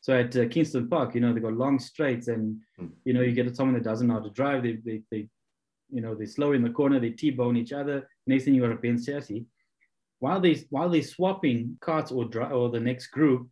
So 0.01 0.13
at 0.17 0.35
uh, 0.35 0.47
Kingston 0.47 0.89
Park, 0.89 1.13
you 1.15 1.21
know 1.21 1.33
they've 1.33 1.43
got 1.43 1.53
long 1.53 1.79
straights, 1.79 2.27
and 2.27 2.57
Hmm. 2.77 2.87
you 3.05 3.13
know 3.13 3.21
you 3.21 3.33
get 3.33 3.55
someone 3.55 3.75
that 3.75 3.83
doesn't 3.83 4.07
know 4.07 4.15
how 4.15 4.19
to 4.21 4.29
drive. 4.31 4.63
They 4.63 4.77
they, 4.83 5.01
they 5.11 5.27
you 5.89 6.01
know 6.01 6.15
they 6.15 6.25
slow 6.25 6.53
in 6.53 6.63
the 6.63 6.69
corner, 6.69 6.99
they 6.99 7.11
t-bone 7.11 7.57
each 7.57 7.73
other. 7.73 8.07
Next 8.27 8.43
thing 8.45 8.53
you 8.55 8.61
got 8.61 8.71
a 8.71 8.75
Benz 8.75 9.05
chassis. 9.05 9.45
While 10.19 10.39
they 10.39 10.55
while 10.69 10.89
they 10.89 11.01
swapping 11.01 11.77
carts 11.81 12.11
or 12.11 12.25
dri- 12.25 12.51
or 12.51 12.69
the 12.69 12.79
next 12.79 13.07
group, 13.07 13.47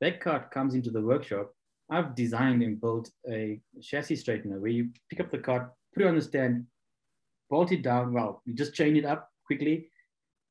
that 0.00 0.20
cart 0.20 0.50
comes 0.50 0.74
into 0.74 0.90
the 0.90 1.00
workshop. 1.02 1.52
I've 1.90 2.14
designed 2.14 2.62
and 2.62 2.80
built 2.80 3.10
a 3.28 3.60
chassis 3.82 4.16
straightener 4.16 4.60
where 4.60 4.70
you 4.70 4.90
pick 5.08 5.20
up 5.20 5.30
the 5.30 5.38
cart, 5.38 5.72
put 5.92 6.04
it 6.04 6.06
on 6.08 6.14
the 6.14 6.22
stand, 6.22 6.66
bolt 7.50 7.72
it 7.72 7.82
down. 7.82 8.12
Well, 8.14 8.42
you 8.46 8.54
just 8.54 8.74
chain 8.74 8.96
it 8.96 9.04
up 9.04 9.28
quickly, 9.46 9.90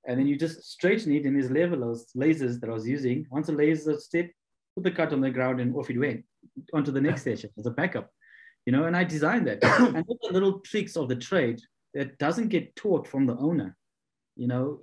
and 0.08 0.20
then 0.20 0.28
you 0.28 0.38
just 0.38 0.62
straighten 0.64 1.12
it. 1.14 1.26
And 1.26 1.36
there's 1.36 1.50
levelers, 1.50 2.08
lasers 2.16 2.60
that 2.60 2.70
I 2.70 2.74
was 2.74 2.88
using. 2.88 3.26
Once 3.32 3.48
the 3.48 3.54
laser 3.54 3.98
step, 3.98 4.30
put 4.76 4.84
the 4.84 4.92
cut 4.92 5.14
on 5.14 5.22
the 5.22 5.32
ground, 5.32 5.60
and 5.62 5.76
off 5.76 5.90
it 5.90 5.98
went 5.98 6.24
onto 6.74 6.92
the 6.92 7.02
next 7.02 7.22
station 7.22 7.50
as 7.58 7.66
a 7.66 7.72
backup. 7.72 8.10
You 8.66 8.74
know, 8.74 8.86
and 8.86 8.96
I 8.96 9.04
designed 9.04 9.48
that. 9.48 9.64
and 9.64 9.98
are 9.98 10.32
little 10.34 10.60
tricks 10.60 10.96
of 10.96 11.08
the 11.10 11.16
trade 11.16 11.60
that 11.94 12.18
doesn't 12.20 12.50
get 12.50 12.76
taught 12.76 13.08
from 13.08 13.26
the 13.26 13.36
owner. 13.38 13.76
You 14.36 14.48
know, 14.48 14.80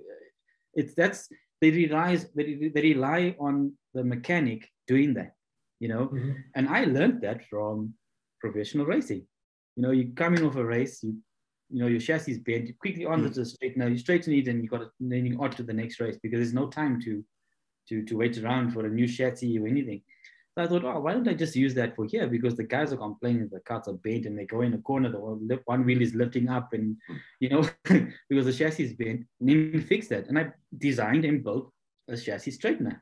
it's 0.73 0.93
that's 0.93 1.29
they 1.61 1.71
rely 1.71 2.17
they, 2.35 2.69
they 2.73 2.81
rely 2.81 3.35
on 3.39 3.73
the 3.93 4.03
mechanic 4.03 4.69
doing 4.87 5.13
that. 5.13 5.33
You 5.79 5.89
know, 5.89 6.07
Mhm. 6.07 6.35
and 6.55 6.67
I 6.69 6.85
learned 6.85 7.21
that 7.21 7.45
from 7.45 7.93
professional 8.41 8.85
racing. 8.85 9.25
You 9.75 9.83
know, 9.83 9.91
you 9.91 10.11
come 10.15 10.33
in 10.35 10.43
off 10.43 10.55
a 10.55 10.65
race, 10.65 11.03
you 11.03 11.15
you 11.69 11.81
know 11.81 11.87
your 11.87 11.99
chassis 11.99 12.31
is 12.31 12.39
bent, 12.39 12.77
quickly 12.79 13.05
onto 13.05 13.29
the 13.29 13.41
straightener, 13.41 13.89
you 13.89 13.97
straighten 13.97 14.33
it, 14.33 14.47
and 14.47 14.63
you 14.63 14.69
got 14.69 14.79
to 14.79 14.89
then 14.99 15.25
you 15.25 15.41
on 15.41 15.51
to 15.51 15.63
the 15.63 15.73
next 15.73 15.99
race 15.99 16.17
because 16.21 16.39
there's 16.39 16.53
no 16.53 16.67
time 16.67 17.01
to 17.01 17.23
to 17.89 18.03
to 18.03 18.17
wait 18.17 18.37
around 18.37 18.71
for 18.71 18.85
a 18.85 18.89
new 18.89 19.07
chassis 19.07 19.59
or 19.59 19.67
anything. 19.67 20.01
So 20.57 20.63
I 20.63 20.67
thought, 20.67 20.85
oh, 20.85 20.99
why 21.01 21.13
don't 21.13 21.27
I 21.27 21.35
just 21.35 21.55
use 21.55 21.75
that 21.75 21.95
for 21.95 22.05
here? 22.05 22.25
Because 22.25 22.55
the 22.55 22.63
guys 22.63 22.91
are 22.91 22.97
complaining 22.97 23.47
the 23.51 23.59
cars 23.59 23.87
are 23.87 23.93
bent 23.93 24.25
and 24.25 24.37
they 24.37 24.45
go 24.45 24.61
in 24.61 24.73
a 24.73 24.79
corner, 24.79 25.11
the 25.11 25.19
one 25.19 25.47
one 25.65 25.85
wheel 25.85 26.01
is 26.01 26.15
lifting 26.15 26.49
up, 26.49 26.73
and 26.73 26.97
you 27.39 27.49
know 27.49 27.69
because 28.29 28.45
the 28.45 28.53
chassis 28.53 28.85
is 28.85 28.93
bent. 28.93 29.25
And 29.39 29.49
then 29.49 29.71
we 29.73 29.81
fix 29.81 30.07
that, 30.07 30.27
and 30.27 30.39
I 30.39 30.51
designed 30.77 31.25
and 31.25 31.43
built 31.43 31.71
a 32.07 32.17
chassis 32.17 32.57
straightener. 32.57 32.99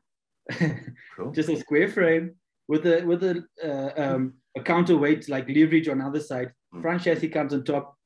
Cool. 1.16 1.32
just 1.34 1.50
a 1.50 1.58
square 1.58 1.88
frame 1.88 2.36
with 2.68 2.86
a 2.86 3.04
with 3.04 3.24
a 3.24 3.44
uh, 3.64 4.02
um, 4.02 4.34
a 4.58 4.62
counterweight 4.62 5.30
like 5.30 5.48
leverage 5.48 5.88
on 5.88 6.00
the 6.00 6.06
other 6.06 6.20
side. 6.20 6.52
Mm. 6.74 6.82
Front 6.82 7.04
chassis 7.04 7.30
comes 7.30 7.54
on 7.54 7.64
top. 7.64 7.98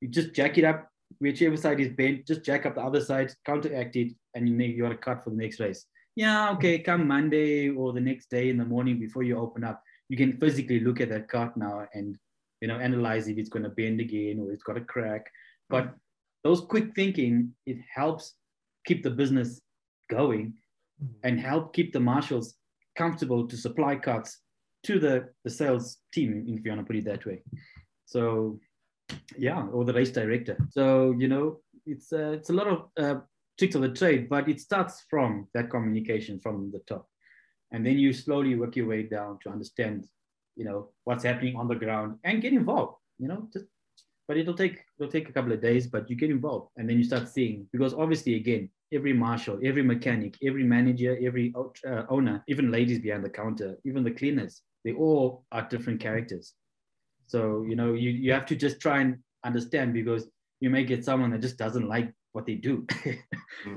You 0.00 0.08
just 0.08 0.34
jack 0.34 0.58
it 0.58 0.64
up, 0.64 0.88
whichever 1.18 1.56
side 1.56 1.80
is 1.80 1.88
bent. 1.88 2.26
Just 2.26 2.44
jack 2.44 2.66
up 2.66 2.74
the 2.74 2.82
other 2.82 3.00
side, 3.00 3.32
counteract 3.44 3.96
it, 3.96 4.12
and 4.34 4.48
you 4.48 4.54
make 4.54 4.76
you 4.76 4.82
got 4.82 4.92
a 4.92 4.96
cut 4.96 5.24
for 5.24 5.30
the 5.30 5.36
next 5.36 5.60
race. 5.60 5.86
Yeah, 6.16 6.50
okay. 6.52 6.78
Come 6.78 7.06
Monday 7.06 7.70
or 7.70 7.92
the 7.92 8.00
next 8.00 8.30
day 8.30 8.50
in 8.50 8.58
the 8.58 8.64
morning 8.64 8.98
before 8.98 9.22
you 9.22 9.38
open 9.38 9.64
up, 9.64 9.82
you 10.08 10.16
can 10.16 10.36
physically 10.38 10.80
look 10.80 11.00
at 11.00 11.10
that 11.10 11.28
cart 11.28 11.56
now 11.56 11.86
and 11.94 12.16
you 12.60 12.68
know 12.68 12.78
analyze 12.78 13.28
if 13.28 13.38
it's 13.38 13.48
going 13.48 13.62
to 13.62 13.68
bend 13.68 14.00
again 14.00 14.40
or 14.40 14.52
it's 14.52 14.64
got 14.64 14.76
a 14.76 14.80
crack. 14.80 15.26
But 15.70 15.94
those 16.44 16.62
quick 16.62 16.94
thinking 16.94 17.54
it 17.66 17.78
helps 17.94 18.34
keep 18.86 19.02
the 19.02 19.10
business 19.10 19.60
going 20.10 20.54
and 21.22 21.38
help 21.38 21.72
keep 21.72 21.92
the 21.92 22.00
marshals 22.00 22.54
comfortable 22.96 23.46
to 23.46 23.56
supply 23.56 23.96
carts 23.96 24.40
to 24.84 24.98
the, 24.98 25.28
the 25.44 25.50
sales 25.50 25.98
team, 26.12 26.44
if 26.48 26.64
you 26.64 26.70
want 26.70 26.80
to 26.80 26.86
put 26.86 26.96
it 26.96 27.04
that 27.04 27.24
way. 27.26 27.42
So, 28.06 28.58
yeah, 29.36 29.66
or 29.66 29.84
the 29.84 29.92
race 29.92 30.10
director. 30.10 30.56
So, 30.70 31.14
you 31.18 31.28
know, 31.28 31.60
it's, 31.86 32.12
uh, 32.12 32.32
it's 32.32 32.50
a 32.50 32.52
lot 32.52 32.66
of 32.66 32.78
uh, 32.98 33.20
tricks 33.58 33.74
of 33.74 33.82
the 33.82 33.90
trade, 33.90 34.28
but 34.28 34.48
it 34.48 34.60
starts 34.60 35.04
from 35.08 35.48
that 35.54 35.70
communication 35.70 36.38
from 36.38 36.70
the 36.70 36.80
top. 36.80 37.08
And 37.72 37.84
then 37.84 37.98
you 37.98 38.12
slowly 38.12 38.54
work 38.54 38.76
your 38.76 38.86
way 38.86 39.02
down 39.02 39.38
to 39.42 39.50
understand, 39.50 40.06
you 40.56 40.64
know, 40.64 40.90
what's 41.04 41.24
happening 41.24 41.56
on 41.56 41.68
the 41.68 41.74
ground 41.74 42.18
and 42.24 42.42
get 42.42 42.52
involved, 42.52 42.96
you 43.18 43.28
know, 43.28 43.48
just, 43.52 43.66
but 44.26 44.36
it'll 44.36 44.54
take, 44.54 44.80
it'll 44.98 45.10
take 45.10 45.28
a 45.28 45.32
couple 45.32 45.52
of 45.52 45.62
days, 45.62 45.86
but 45.86 46.08
you 46.08 46.16
get 46.16 46.30
involved 46.30 46.70
and 46.76 46.88
then 46.88 46.98
you 46.98 47.04
start 47.04 47.28
seeing, 47.28 47.66
because 47.72 47.94
obviously 47.94 48.36
again, 48.36 48.70
every 48.92 49.12
marshal, 49.12 49.58
every 49.62 49.82
mechanic, 49.82 50.36
every 50.44 50.64
manager, 50.64 51.18
every 51.22 51.54
uh, 51.56 52.02
owner, 52.08 52.42
even 52.48 52.70
ladies 52.70 52.98
behind 52.98 53.24
the 53.24 53.30
counter, 53.30 53.76
even 53.84 54.02
the 54.04 54.10
cleaners, 54.10 54.62
they 54.84 54.92
all 54.92 55.44
are 55.52 55.68
different 55.68 56.00
characters. 56.00 56.54
So, 57.28 57.64
you 57.68 57.76
know, 57.76 57.94
you, 57.94 58.10
you 58.10 58.32
have 58.32 58.46
to 58.46 58.56
just 58.56 58.80
try 58.80 59.00
and 59.00 59.18
understand 59.44 59.94
because 59.94 60.28
you 60.60 60.70
may 60.70 60.84
get 60.84 61.04
someone 61.04 61.30
that 61.30 61.40
just 61.40 61.58
doesn't 61.58 61.88
like 61.88 62.12
what 62.32 62.46
they 62.46 62.56
do. 62.56 62.86
mm. 63.04 63.18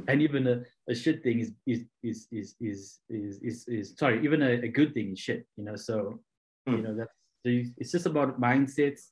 And 0.08 0.22
even 0.22 0.48
a, 0.48 0.62
a 0.90 0.96
shit 0.96 1.22
thing 1.24 1.40
is, 1.40 1.52
is, 1.68 1.86
is, 2.04 2.28
is, 2.32 2.56
is, 2.60 3.00
is, 3.10 3.40
is, 3.44 3.68
is 3.68 3.94
sorry, 3.98 4.24
even 4.24 4.42
a, 4.42 4.52
a 4.52 4.68
good 4.68 4.94
thing 4.94 5.12
is 5.14 5.20
shit, 5.20 5.46
you 5.58 5.64
know? 5.64 5.76
So, 5.76 6.20
mm. 6.68 6.78
you 6.78 6.82
know, 6.84 6.96
that's, 6.96 7.14
it's 7.44 7.92
just 7.92 8.06
about 8.06 8.40
mindsets, 8.40 9.10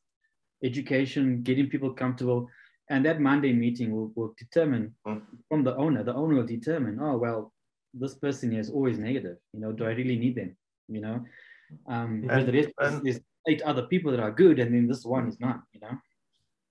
education, 0.64 1.42
getting 1.44 1.68
people 1.68 1.94
comfortable 1.94 2.50
and 2.90 3.06
that 3.06 3.22
Monday 3.22 3.54
meeting 3.54 3.92
will, 3.92 4.12
will 4.16 4.34
determine 4.38 4.94
mm. 5.08 5.22
from 5.48 5.64
the 5.64 5.76
owner, 5.76 6.04
the 6.04 6.14
owner 6.14 6.36
will 6.36 6.46
determine, 6.46 7.00
oh, 7.00 7.18
well, 7.18 7.54
this 7.94 8.16
person 8.16 8.54
is 8.54 8.70
always 8.70 8.98
negative. 8.98 9.38
You 9.54 9.60
know, 9.60 9.72
do 9.72 9.86
I 9.86 9.92
really 9.92 10.18
need 10.18 10.36
them? 10.36 10.56
You 10.88 11.02
know, 11.02 11.26
um, 11.88 12.26
and, 12.30 12.48
the 12.48 12.52
rest 12.52 12.70
and, 12.80 13.06
there's 13.06 13.20
eight 13.48 13.62
other 13.62 13.84
people 13.84 14.12
that 14.12 14.20
are 14.20 14.32
good, 14.32 14.60
and 14.60 14.74
then 14.74 14.88
this 14.88 15.06
one 15.06 15.28
is 15.28 15.40
not, 15.40 15.62
you 15.74 15.80
know. 15.82 15.98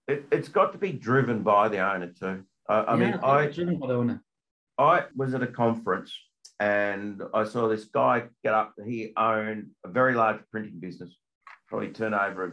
It, 0.06 0.26
has 0.32 0.48
got 0.48 0.72
to 0.72 0.78
be 0.78 0.92
driven 0.92 1.42
by 1.42 1.68
the 1.68 1.78
owner 1.78 2.12
too. 2.12 2.44
I, 2.68 2.74
I 2.80 2.94
yeah, 2.94 3.10
mean, 3.10 3.14
I, 3.22 3.46
driven 3.46 3.78
by 3.78 3.88
the 3.88 3.94
owner. 3.94 4.22
I 4.78 5.04
was 5.16 5.34
at 5.34 5.42
a 5.42 5.46
conference 5.46 6.16
and 6.60 7.22
I 7.34 7.44
saw 7.44 7.68
this 7.68 7.84
guy 7.84 8.24
get 8.42 8.54
up. 8.54 8.74
He 8.86 9.12
owned 9.16 9.70
a 9.84 9.88
very 9.88 10.14
large 10.14 10.40
printing 10.50 10.80
business, 10.80 11.14
probably 11.68 11.88
turnover 11.88 12.44
of 12.44 12.52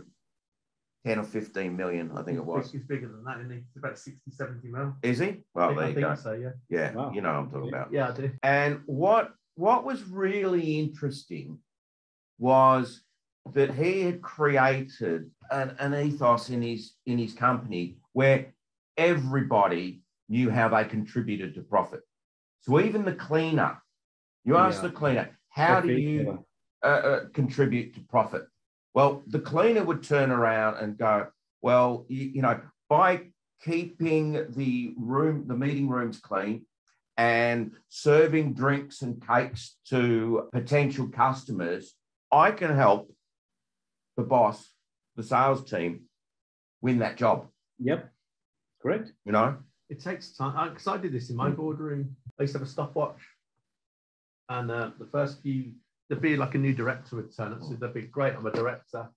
10 1.05 1.19
or 1.19 1.23
15 1.23 1.75
million, 1.75 2.11
I 2.15 2.23
think 2.23 2.37
it 2.37 2.45
was. 2.45 2.71
He's 2.71 2.83
bigger 2.83 3.07
than 3.07 3.23
that, 3.25 3.37
isn't 3.39 3.51
he? 3.51 3.57
He's 3.57 3.77
about 3.77 3.97
60, 3.97 4.31
70 4.31 4.67
mil. 4.67 4.95
Is 5.03 5.19
he? 5.19 5.37
Well, 5.53 5.71
yeah, 5.71 5.75
there 5.75 5.85
I 5.85 5.89
you 5.89 6.01
go. 6.01 6.15
So, 6.15 6.33
yeah. 6.33 6.49
Yeah, 6.69 6.93
wow. 6.93 7.11
you 7.13 7.21
know 7.21 7.29
what 7.29 7.37
I'm 7.37 7.51
talking 7.51 7.69
about. 7.69 7.93
Yeah, 7.93 8.09
I 8.09 8.11
do. 8.11 8.31
And 8.41 8.81
what 8.85 9.31
what 9.55 9.85
was 9.85 10.03
really 10.03 10.79
interesting 10.79 11.59
was 12.39 13.01
that 13.53 13.73
he 13.73 14.01
had 14.01 14.21
created 14.21 15.29
an, 15.51 15.75
an 15.79 15.93
ethos 15.93 16.49
in 16.49 16.61
his 16.61 16.93
in 17.05 17.17
his 17.17 17.33
company 17.33 17.97
where 18.13 18.53
everybody 18.97 20.01
knew 20.29 20.49
how 20.49 20.69
they 20.69 20.83
contributed 20.85 21.53
to 21.53 21.61
profit. 21.61 22.01
So 22.61 22.79
even 22.79 23.05
the 23.05 23.13
cleaner, 23.13 23.81
you 24.43 24.57
ask 24.57 24.81
yeah. 24.81 24.89
the 24.89 24.93
cleaner, 24.93 25.37
how 25.49 25.81
do 25.81 25.91
you 25.91 26.43
uh, 26.83 26.87
uh, 26.87 27.19
contribute 27.33 27.93
to 27.93 28.01
profit? 28.01 28.43
Well, 28.95 29.23
the 29.27 29.39
cleaner 29.39 29.83
would 29.83 30.03
turn 30.03 30.31
around 30.31 30.77
and 30.77 30.97
go, 30.97 31.27
well, 31.61 32.05
you, 32.09 32.31
you 32.35 32.41
know, 32.41 32.59
by 32.89 33.27
keeping 33.63 34.45
the 34.55 34.93
room, 34.97 35.45
the 35.47 35.55
meeting 35.55 35.89
rooms 35.89 36.19
clean 36.19 36.65
and 37.17 37.71
serving 37.89 38.53
drinks 38.53 39.01
and 39.01 39.25
cakes 39.25 39.75
to 39.89 40.49
potential 40.51 41.07
customers, 41.07 41.93
I 42.31 42.51
can 42.51 42.75
help 42.75 43.11
the 44.17 44.23
boss, 44.23 44.69
the 45.15 45.23
sales 45.23 45.69
team, 45.69 46.01
win 46.81 46.99
that 46.99 47.17
job. 47.17 47.47
Yep, 47.79 48.09
correct. 48.81 49.11
You 49.25 49.31
know, 49.31 49.57
it 49.89 50.01
takes 50.01 50.35
time 50.35 50.57
uh, 50.57 50.69
because 50.69 50.87
I 50.87 50.97
did 50.97 51.13
this 51.13 51.29
in 51.29 51.35
my 51.35 51.49
mm. 51.49 51.55
boardroom. 51.55 52.15
I 52.39 52.43
used 52.43 52.53
to 52.53 52.59
have 52.59 52.67
a 52.67 52.71
stopwatch, 52.71 53.21
and 54.49 54.71
uh, 54.71 54.91
the 54.99 55.05
first 55.05 55.41
few 55.41 55.73
there'd 56.09 56.21
be 56.21 56.37
like 56.37 56.55
a 56.55 56.59
new 56.59 56.73
director 56.73 57.15
would 57.15 57.35
turn 57.35 57.53
up. 57.53 57.63
So 57.63 57.73
they'd 57.73 57.93
be 57.93 58.03
great, 58.03 58.35
I'm 58.35 58.45
a 58.45 58.51
director. 58.51 59.09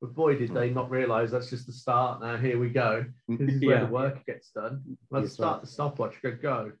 But 0.00 0.14
boy, 0.14 0.36
did 0.36 0.52
they 0.52 0.70
not 0.70 0.90
realize 0.90 1.30
that's 1.30 1.50
just 1.50 1.66
the 1.66 1.72
start. 1.72 2.20
Now 2.20 2.36
here 2.36 2.58
we 2.58 2.68
go. 2.68 3.04
Mm, 3.30 3.38
this 3.38 3.54
is 3.56 3.64
where 3.64 3.78
yeah. 3.78 3.84
the 3.84 3.92
work 3.92 4.24
gets 4.26 4.50
done. 4.50 4.82
Let's 5.10 5.32
start 5.32 5.54
right. 5.54 5.60
the 5.62 5.66
stopwatch, 5.68 6.14
go 6.22 6.36
go. 6.40 6.72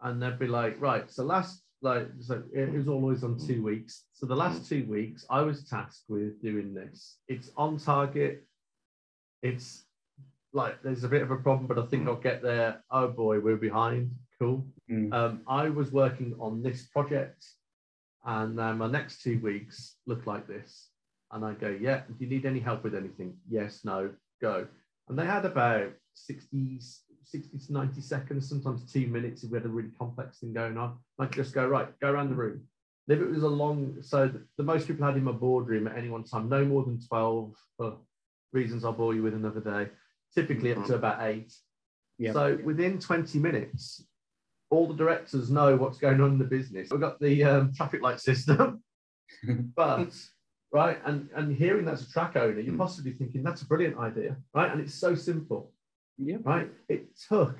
And 0.00 0.20
they'd 0.20 0.38
be 0.38 0.48
like, 0.48 0.80
right, 0.80 1.08
so 1.10 1.22
last 1.22 1.61
like 1.82 2.08
so 2.20 2.42
it 2.54 2.72
was 2.72 2.88
always 2.88 3.24
on 3.24 3.38
two 3.38 3.62
weeks. 3.62 4.04
So 4.12 4.26
the 4.26 4.36
last 4.36 4.68
two 4.68 4.84
weeks 4.86 5.26
I 5.28 5.40
was 5.40 5.64
tasked 5.64 6.04
with 6.08 6.40
doing 6.40 6.72
this. 6.72 7.18
It's 7.28 7.50
on 7.56 7.78
target. 7.78 8.44
It's 9.42 9.84
like 10.52 10.82
there's 10.82 11.04
a 11.04 11.08
bit 11.08 11.22
of 11.22 11.30
a 11.30 11.36
problem, 11.36 11.66
but 11.66 11.78
I 11.78 11.86
think 11.86 12.06
I'll 12.06 12.16
get 12.16 12.42
there. 12.42 12.82
Oh 12.90 13.08
boy, 13.08 13.40
we're 13.40 13.56
behind. 13.56 14.12
Cool. 14.38 14.64
Mm. 14.90 15.12
Um, 15.12 15.40
I 15.46 15.68
was 15.68 15.90
working 15.92 16.34
on 16.38 16.62
this 16.62 16.86
project 16.86 17.44
and 18.24 18.58
then 18.58 18.78
my 18.78 18.86
next 18.86 19.22
two 19.22 19.40
weeks 19.40 19.96
look 20.06 20.26
like 20.26 20.46
this. 20.46 20.88
And 21.32 21.44
I 21.44 21.54
go, 21.54 21.68
yeah, 21.68 22.02
do 22.08 22.24
you 22.24 22.28
need 22.28 22.46
any 22.46 22.60
help 22.60 22.84
with 22.84 22.94
anything? 22.94 23.34
Yes, 23.48 23.80
no, 23.84 24.10
go. 24.40 24.66
And 25.08 25.18
they 25.18 25.24
had 25.24 25.44
about 25.44 25.92
60, 26.14 26.78
60 27.24 27.58
to 27.58 27.72
90 27.72 28.00
seconds, 28.00 28.48
sometimes 28.48 28.90
two 28.90 29.06
minutes 29.06 29.44
if 29.44 29.50
we 29.50 29.58
had 29.58 29.66
a 29.66 29.70
really 29.70 29.90
complex 29.98 30.38
thing 30.38 30.52
going 30.52 30.76
on. 30.76 30.96
I 31.18 31.26
could 31.26 31.36
just 31.36 31.54
go, 31.54 31.66
right, 31.66 31.88
go 32.00 32.10
around 32.10 32.30
the 32.30 32.36
room. 32.36 32.62
If 33.08 33.20
it 33.20 33.30
was 33.30 33.42
a 33.42 33.48
long, 33.48 33.96
so 34.00 34.28
the, 34.28 34.42
the 34.56 34.62
most 34.62 34.86
people 34.86 35.04
had 35.04 35.16
in 35.16 35.24
my 35.24 35.32
boardroom 35.32 35.88
at 35.88 35.96
any 35.96 36.08
one 36.08 36.24
time, 36.24 36.48
no 36.48 36.64
more 36.64 36.84
than 36.84 37.00
12 37.00 37.54
for 37.76 37.96
reasons 38.52 38.84
I'll 38.84 38.92
bore 38.92 39.14
you 39.14 39.22
with 39.22 39.34
another 39.34 39.60
day, 39.60 39.90
typically 40.34 40.70
up 40.72 40.78
to 40.78 40.82
mm-hmm. 40.82 40.92
about 40.94 41.22
eight. 41.22 41.52
Yep. 42.18 42.34
So 42.34 42.58
within 42.64 42.98
20 42.98 43.38
minutes, 43.38 44.04
all 44.70 44.88
the 44.88 44.94
directors 44.94 45.50
know 45.50 45.76
what's 45.76 45.98
going 45.98 46.20
on 46.20 46.32
in 46.32 46.38
the 46.38 46.44
business. 46.44 46.88
We've 46.90 47.00
got 47.00 47.20
the 47.20 47.44
um, 47.44 47.72
traffic 47.74 48.02
light 48.02 48.20
system, 48.20 48.82
but 49.76 50.14
right, 50.72 50.98
and 51.04 51.28
and 51.34 51.54
hearing 51.54 51.84
that's 51.84 52.02
a 52.02 52.10
track 52.10 52.36
owner, 52.36 52.60
you're 52.60 52.76
possibly 52.76 53.12
thinking 53.12 53.42
that's 53.42 53.62
a 53.62 53.66
brilliant 53.66 53.98
idea, 53.98 54.36
right? 54.54 54.72
And 54.72 54.80
it's 54.80 54.94
so 54.94 55.14
simple, 55.14 55.72
yeah, 56.18 56.36
right. 56.42 56.70
It 56.88 57.08
took, 57.28 57.58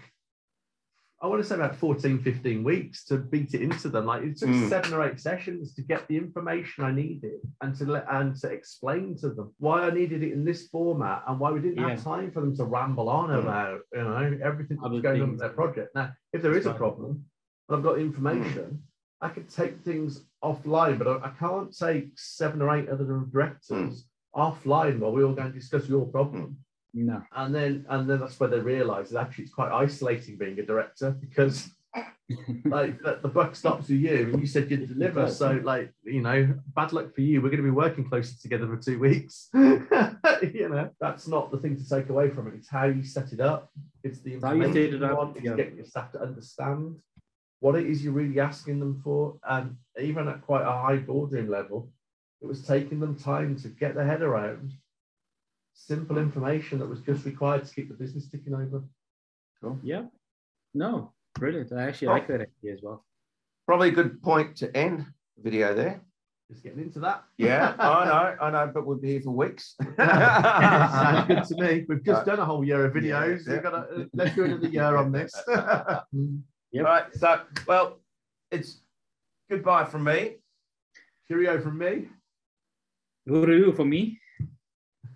I 1.23 1.27
want 1.27 1.41
to 1.41 1.49
say 1.49 1.55
about 1.55 1.77
14, 1.77 2.21
15 2.23 2.65
weeks 2.65 3.05
to 3.07 3.17
beat 3.17 3.55
it 3.55 3.62
into 3.62 3.88
them. 3.88 4.07
Like 4.07 4.23
it 4.23 4.38
took 4.38 4.49
mm. 4.49 4.69
seven 4.69 4.93
or 4.93 5.07
eight 5.07 5.21
sessions 5.21 5.75
to 5.75 5.83
get 5.83 6.07
the 6.09 6.17
information 6.17 6.85
I 6.85 6.93
needed 6.93 7.41
and 7.61 7.75
to 7.77 7.85
let 7.85 8.07
and 8.11 8.35
to 8.41 8.49
explain 8.49 9.17
to 9.19 9.31
them 9.31 9.55
why 9.59 9.83
I 9.83 9.91
needed 9.91 10.23
it 10.23 10.33
in 10.33 10.45
this 10.45 10.69
format 10.69 11.23
and 11.29 11.38
why 11.38 11.53
we 11.53 11.61
didn't 11.61 11.83
yeah. 11.83 11.91
have 11.91 12.03
time 12.03 12.31
for 12.33 12.41
them 12.41 12.57
to 12.57 12.65
ramble 12.65 13.09
on 13.09 13.31
mm. 13.31 13.38
about 13.38 13.81
you 13.93 14.03
know 14.03 14.38
everything 14.45 14.79
that 14.83 14.91
was 14.91 15.01
going 15.01 15.23
on 15.23 15.31
with 15.31 15.41
their 15.41 15.51
project. 15.51 15.95
Now 15.95 16.12
if 16.33 16.43
there 16.43 16.57
is 16.57 16.67
a 16.67 16.75
problem 16.75 17.25
and 17.69 17.77
I've 17.77 17.85
got 17.85 17.99
information, 17.99 18.83
I 19.21 19.29
could 19.29 19.49
take 19.49 19.81
things 19.83 20.25
offline, 20.43 20.99
but 20.99 21.07
I, 21.07 21.29
I 21.29 21.31
can't 21.38 21.77
take 21.77 22.11
seven 22.17 22.61
or 22.61 22.77
eight 22.77 22.88
other 22.88 23.05
directors 23.05 23.71
mm. 23.71 23.97
offline 24.35 24.99
while 24.99 25.12
we 25.12 25.23
all 25.23 25.35
go 25.35 25.43
and 25.43 25.55
discuss 25.55 25.88
your 25.88 26.07
problem. 26.07 26.57
No. 26.95 27.23
And 27.35 27.55
then 27.55 27.87
and 27.89 28.09
then 28.09 28.21
that's 28.21 28.39
where 28.39 28.51
they 28.51 28.61
realise 28.61 29.11
that 29.11 29.21
actually 29.21 29.45
it's 29.45 29.55
quite 29.55 29.73
isolating 29.73 30.37
being 30.37 30.59
a 30.59 30.67
director 30.67 31.11
because 31.11 31.71
like 32.65 33.01
the 33.03 33.29
buck 33.29 33.55
stops 33.55 33.89
with 33.89 33.99
you 33.99 34.31
and 34.33 34.41
you 34.41 34.47
said 34.47 34.71
you'd 34.71 34.89
deliver. 34.89 35.29
So 35.29 35.61
like, 35.63 35.93
you 36.05 36.23
know, 36.23 36.55
bad 36.75 36.93
luck 36.93 37.15
for 37.15 37.21
you. 37.21 37.41
We're 37.41 37.49
going 37.49 37.59
to 37.59 37.65
be 37.65 37.71
working 37.71 38.09
closer 38.09 38.35
together 38.41 38.67
for 38.67 38.77
two 38.77 38.99
weeks. 38.99 39.49
you 39.55 40.69
know, 40.69 40.91
that's 41.01 41.29
not 41.29 41.51
the 41.51 41.59
thing 41.59 41.77
to 41.77 41.89
take 41.89 42.09
away 42.09 42.31
from 42.31 42.49
it. 42.49 42.55
It's 42.55 42.69
how 42.69 42.87
you 42.87 43.03
set 43.05 43.33
it 43.33 43.41
up. 43.41 43.71
It's 44.03 44.21
the 44.21 44.35
information 44.35 44.75
you, 44.75 44.99
you 44.99 45.17
want. 45.17 45.37
It's 45.37 45.45
yeah. 45.45 45.57
getting 45.57 45.77
your 45.77 45.87
staff 45.87 46.13
to 46.13 46.23
understand 46.23 46.97
what 47.61 47.77
it 47.77 47.87
is 47.87 48.03
you're 48.03 48.13
really 48.13 48.41
asking 48.41 48.81
them 48.81 49.01
for. 49.05 49.37
And 49.49 49.77
even 50.01 50.29
at 50.29 50.43
quite 50.43 50.63
a 50.63 50.73
high 50.73 50.97
boardroom 50.97 51.49
level, 51.49 51.91
it 52.41 52.47
was 52.47 52.67
taking 52.67 53.01
them 53.01 53.17
time 53.17 53.57
to 53.61 53.69
get 53.69 53.95
their 53.95 54.07
head 54.07 54.23
around 54.23 54.73
simple 55.75 56.19
information 56.19 56.79
that 56.79 56.89
was 56.89 57.01
just 57.01 57.25
required 57.25 57.65
to 57.65 57.75
keep 57.75 57.89
the 57.89 57.95
business 57.95 58.29
ticking 58.29 58.55
over. 58.55 58.83
Cool. 59.61 59.79
Yeah. 59.83 60.05
No, 60.75 61.13
brilliant. 61.35 61.73
I 61.73 61.89
actually 61.89 62.09
oh. 62.09 62.13
like 62.13 62.29
that 62.29 62.41
idea 62.41 62.73
as 62.73 62.81
well. 62.83 63.05
Probably 63.67 63.89
a 63.89 63.93
good 63.93 64.23
point 64.23 64.57
to 64.57 64.75
end 64.77 65.07
the 65.37 65.43
video 65.43 65.75
there. 65.75 66.03
Just 66.51 66.65
getting 66.65 66.81
into 66.81 67.01
that. 67.01 67.25
Yeah, 67.39 67.75
I 67.79 68.05
know, 68.05 68.37
I 68.41 68.51
know, 68.51 68.71
but 68.73 68.87
we'll 68.87 68.99
be 68.99 69.13
here 69.13 69.21
for 69.23 69.31
weeks. 69.31 69.77
Sounds 69.97 71.27
good 71.27 71.45
to 71.45 71.63
me. 71.63 71.87
We've 71.89 72.05
just 72.05 72.27
done 72.27 72.39
a 72.39 72.45
whole 72.45 72.65
year 72.65 72.85
of 72.85 72.93
videos. 72.93 73.47
Yeah, 73.47 73.55
We've 73.55 73.63
got 73.63 73.71
to, 73.71 74.11
let's 74.13 74.35
do 74.35 74.45
another 74.45 74.69
year 74.69 74.97
on 74.97 75.13
this. 75.13 75.33
yep. 76.73 76.85
Right. 76.85 77.05
So, 77.15 77.41
well, 77.67 78.01
it's 78.51 78.81
goodbye 79.49 79.85
from 79.85 80.05
me. 80.05 80.37
Cheerio 81.29 81.61
from 81.61 81.79
me. 81.79 82.09
Guru 83.27 83.73
for 83.73 83.85
me. 83.85 84.19